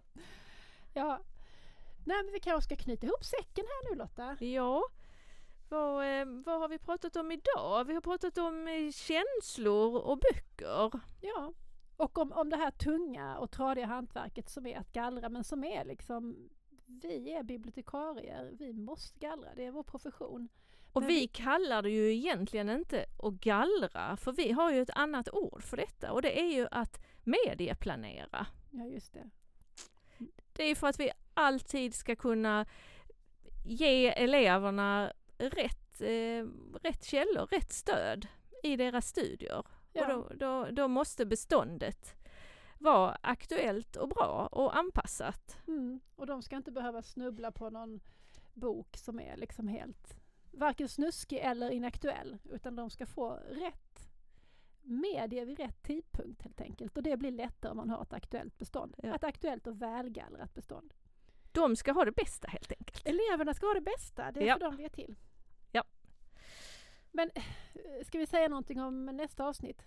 Ja. 0.94 1.20
Nej, 2.06 2.24
men 2.24 2.32
vi 2.32 2.40
kanske 2.40 2.62
ska 2.62 2.84
knyta 2.84 3.06
ihop 3.06 3.24
säcken 3.24 3.64
här 3.68 3.90
nu 3.90 3.98
Lotta. 3.98 4.36
Ja, 4.44 4.82
vad, 5.68 6.20
eh, 6.20 6.26
vad 6.46 6.60
har 6.60 6.68
vi 6.68 6.78
pratat 6.78 7.16
om 7.16 7.32
idag? 7.32 7.84
Vi 7.84 7.94
har 7.94 8.00
pratat 8.00 8.38
om 8.38 8.68
eh, 8.68 8.90
känslor 8.92 9.96
och 9.96 10.18
böcker. 10.18 11.00
Ja, 11.20 11.52
och 11.96 12.18
om, 12.18 12.32
om 12.32 12.50
det 12.50 12.56
här 12.56 12.70
tunga 12.70 13.38
och 13.38 13.50
tradiga 13.50 13.86
hantverket 13.86 14.48
som 14.48 14.66
är 14.66 14.78
att 14.78 14.92
gallra, 14.92 15.28
men 15.28 15.44
som 15.44 15.64
är 15.64 15.84
liksom, 15.84 16.48
vi 16.86 17.32
är 17.32 17.42
bibliotekarier, 17.42 18.50
vi 18.58 18.72
måste 18.72 19.18
gallra, 19.18 19.54
det 19.54 19.64
är 19.64 19.70
vår 19.70 19.82
profession. 19.82 20.48
Och 21.02 21.08
vi 21.08 21.26
kallar 21.26 21.82
det 21.82 21.90
ju 21.90 22.14
egentligen 22.14 22.70
inte 22.70 23.06
att 23.18 23.34
gallra, 23.34 24.16
för 24.16 24.32
vi 24.32 24.52
har 24.52 24.72
ju 24.72 24.82
ett 24.82 24.90
annat 24.94 25.28
ord 25.32 25.62
för 25.62 25.76
detta 25.76 26.12
och 26.12 26.22
det 26.22 26.40
är 26.40 26.52
ju 26.52 26.68
att 26.70 27.00
medieplanera. 27.24 28.46
Ja, 28.70 28.84
just 28.84 29.12
det. 29.12 29.30
Det 30.52 30.64
är 30.64 30.74
för 30.74 30.86
att 30.86 31.00
vi 31.00 31.10
alltid 31.34 31.94
ska 31.94 32.16
kunna 32.16 32.66
ge 33.64 34.06
eleverna 34.06 35.12
rätt, 35.38 36.00
eh, 36.00 36.46
rätt 36.82 37.04
källor, 37.04 37.46
rätt 37.46 37.72
stöd 37.72 38.26
i 38.62 38.76
deras 38.76 39.08
studier. 39.08 39.66
Ja. 39.92 40.02
Och 40.02 40.08
då, 40.08 40.34
då, 40.34 40.70
då 40.70 40.88
måste 40.88 41.26
beståndet 41.26 42.14
vara 42.78 43.18
aktuellt 43.20 43.96
och 43.96 44.08
bra 44.08 44.48
och 44.52 44.76
anpassat. 44.76 45.58
Mm. 45.66 46.00
Och 46.16 46.26
de 46.26 46.42
ska 46.42 46.56
inte 46.56 46.72
behöva 46.72 47.02
snubbla 47.02 47.52
på 47.52 47.70
någon 47.70 48.00
bok 48.54 48.96
som 48.96 49.20
är 49.20 49.36
liksom 49.36 49.68
helt, 49.68 50.16
varken 50.58 50.88
snuskig 50.88 51.38
eller 51.38 51.70
inaktuell, 51.70 52.38
utan 52.50 52.76
de 52.76 52.90
ska 52.90 53.06
få 53.06 53.30
rätt 53.50 54.10
medie 54.82 55.44
vid 55.44 55.58
rätt 55.58 55.82
tidpunkt 55.82 56.42
helt 56.42 56.60
enkelt. 56.60 56.96
Och 56.96 57.02
det 57.02 57.16
blir 57.16 57.30
lättare 57.30 57.70
om 57.70 57.76
man 57.76 57.90
har 57.90 58.02
ett 58.02 58.12
aktuellt 58.12 58.58
bestånd. 58.58 58.94
Ja. 59.02 59.14
Ett 59.14 59.24
aktuellt 59.24 59.66
och 59.66 59.82
välgallrat 59.82 60.54
bestånd. 60.54 60.94
De 61.52 61.76
ska 61.76 61.92
ha 61.92 62.04
det 62.04 62.12
bästa 62.12 62.48
helt 62.48 62.72
enkelt. 62.72 63.06
Eleverna 63.06 63.54
ska 63.54 63.66
ha 63.66 63.74
det 63.74 63.80
bästa, 63.80 64.32
det 64.32 64.40
är 64.40 64.46
Ja. 64.46 64.54
för 64.54 64.60
dem 64.60 64.76
vi 64.76 64.84
är 64.84 64.88
till. 64.88 65.16
Ja. 65.72 65.84
Men 67.12 67.30
eh, 67.34 67.42
ska 68.06 68.18
vi 68.18 68.26
säga 68.26 68.48
någonting 68.48 68.80
om 68.80 69.06
nästa 69.06 69.44
avsnitt? 69.44 69.82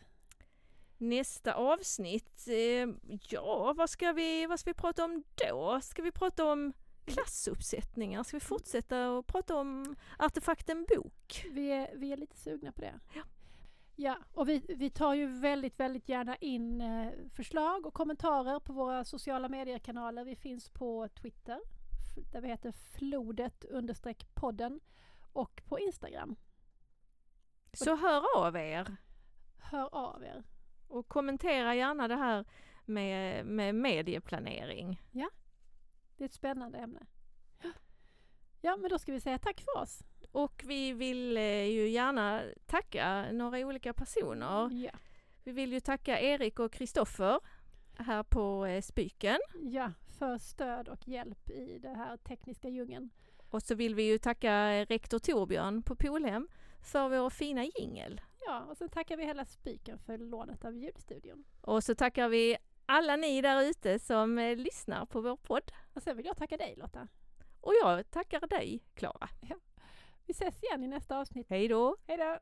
Nästa 0.97 1.53
avsnitt, 1.53 2.47
eh, 2.47 2.89
ja 3.29 3.73
vad 3.77 3.89
ska, 3.89 4.11
vi, 4.11 4.45
vad 4.45 4.59
ska 4.59 4.69
vi 4.69 4.73
prata 4.73 5.05
om 5.05 5.23
då? 5.49 5.79
Ska 5.81 6.01
vi 6.01 6.11
prata 6.11 6.51
om 6.51 6.73
klassuppsättningar? 7.05 8.23
Ska 8.23 8.37
vi 8.37 8.41
fortsätta 8.41 9.17
att 9.17 9.27
prata 9.27 9.55
om 9.55 9.95
artefakten 10.19 10.85
bok? 10.95 11.45
Vi 11.51 11.71
är, 11.71 11.95
vi 11.95 12.11
är 12.13 12.17
lite 12.17 12.37
sugna 12.37 12.71
på 12.71 12.81
det. 12.81 12.99
Ja. 13.15 13.21
Ja, 13.95 14.17
och 14.33 14.49
vi, 14.49 14.65
vi 14.77 14.89
tar 14.89 15.13
ju 15.13 15.27
väldigt, 15.27 15.79
väldigt 15.79 16.09
gärna 16.09 16.35
in 16.35 16.81
eh, 16.81 17.11
förslag 17.33 17.85
och 17.85 17.93
kommentarer 17.93 18.59
på 18.59 18.73
våra 18.73 19.05
sociala 19.05 19.49
medier-kanaler. 19.49 20.25
Vi 20.25 20.35
finns 20.35 20.69
på 20.69 21.07
Twitter, 21.21 21.59
där 22.31 22.41
vi 22.41 22.47
heter 22.47 22.71
flodet 22.71 23.65
understreck 23.65 24.27
podden 24.33 24.79
och 25.33 25.61
på 25.65 25.79
Instagram. 25.79 26.35
Så 27.73 27.95
hör 27.95 28.37
av 28.37 28.55
er 28.55 28.95
Hör 29.57 29.95
av 29.95 30.23
er. 30.23 30.43
och 30.87 31.07
kommentera 31.07 31.75
gärna 31.75 32.07
det 32.07 32.15
här 32.15 32.45
med, 32.85 33.45
med 33.45 33.75
medieplanering. 33.75 35.01
Det 36.21 36.25
är 36.25 36.27
ett 36.27 36.33
spännande 36.33 36.77
ämne. 36.77 36.99
Ja, 38.61 38.77
men 38.77 38.89
då 38.89 38.99
ska 38.99 39.11
vi 39.11 39.19
säga 39.19 39.39
tack 39.39 39.61
för 39.61 39.81
oss. 39.81 40.03
Och 40.31 40.63
vi 40.67 40.93
vill 40.93 41.37
eh, 41.37 41.63
ju 41.65 41.87
gärna 41.89 42.41
tacka 42.65 43.31
några 43.31 43.57
olika 43.57 43.93
personer. 43.93 44.69
Ja, 44.71 44.91
Vi 45.43 45.51
vill 45.51 45.73
ju 45.73 45.79
tacka 45.79 46.19
Erik 46.19 46.59
och 46.59 46.71
Kristoffer 46.71 47.39
här 47.93 48.23
på 48.23 48.65
eh, 48.65 48.81
Spyken. 48.81 49.39
ja, 49.61 49.91
för 50.17 50.37
stöd 50.37 50.87
och 50.87 51.07
hjälp 51.07 51.49
i 51.49 51.79
det 51.79 51.93
här 51.93 52.17
tekniska 52.17 52.69
djungeln. 52.69 53.09
Och 53.49 53.63
så 53.63 53.75
vill 53.75 53.95
vi 53.95 54.03
ju 54.03 54.17
tacka 54.17 54.71
eh, 54.71 54.85
rektor 54.85 55.19
Torbjörn 55.19 55.83
på 55.83 55.95
Polhem 55.95 56.47
för 56.81 57.09
vår 57.09 57.29
fina 57.29 57.65
jingel. 57.65 58.21
Ja, 58.45 58.65
och 58.69 58.77
sen 58.77 58.89
tackar 58.89 59.17
vi 59.17 59.25
hela 59.25 59.45
Spiken 59.45 59.99
för 59.99 60.17
lånet 60.17 60.65
av 60.65 60.75
ljudstudion. 60.75 61.43
Och 61.61 61.83
så 61.83 61.95
tackar 61.95 62.29
vi 62.29 62.57
alla 62.91 63.15
ni 63.15 63.41
där 63.41 63.61
ute 63.61 63.99
som 63.99 64.37
eh, 64.37 64.55
lyssnar 64.57 65.05
på 65.05 65.21
vår 65.21 65.35
podd. 65.35 65.71
Och 65.93 66.03
sen 66.03 66.17
vill 66.17 66.25
jag 66.25 66.37
tacka 66.37 66.57
dig 66.57 66.75
Lotta. 66.77 67.07
Och 67.61 67.73
jag 67.81 68.11
tackar 68.11 68.47
dig, 68.47 68.83
Klara. 68.93 69.29
Vi 70.25 70.31
ses 70.31 70.63
igen 70.63 70.83
i 70.83 70.87
nästa 70.87 71.17
avsnitt. 71.17 71.47
Hej 71.49 71.67
då! 71.67 71.97
Hej 72.07 72.17
då! 72.17 72.37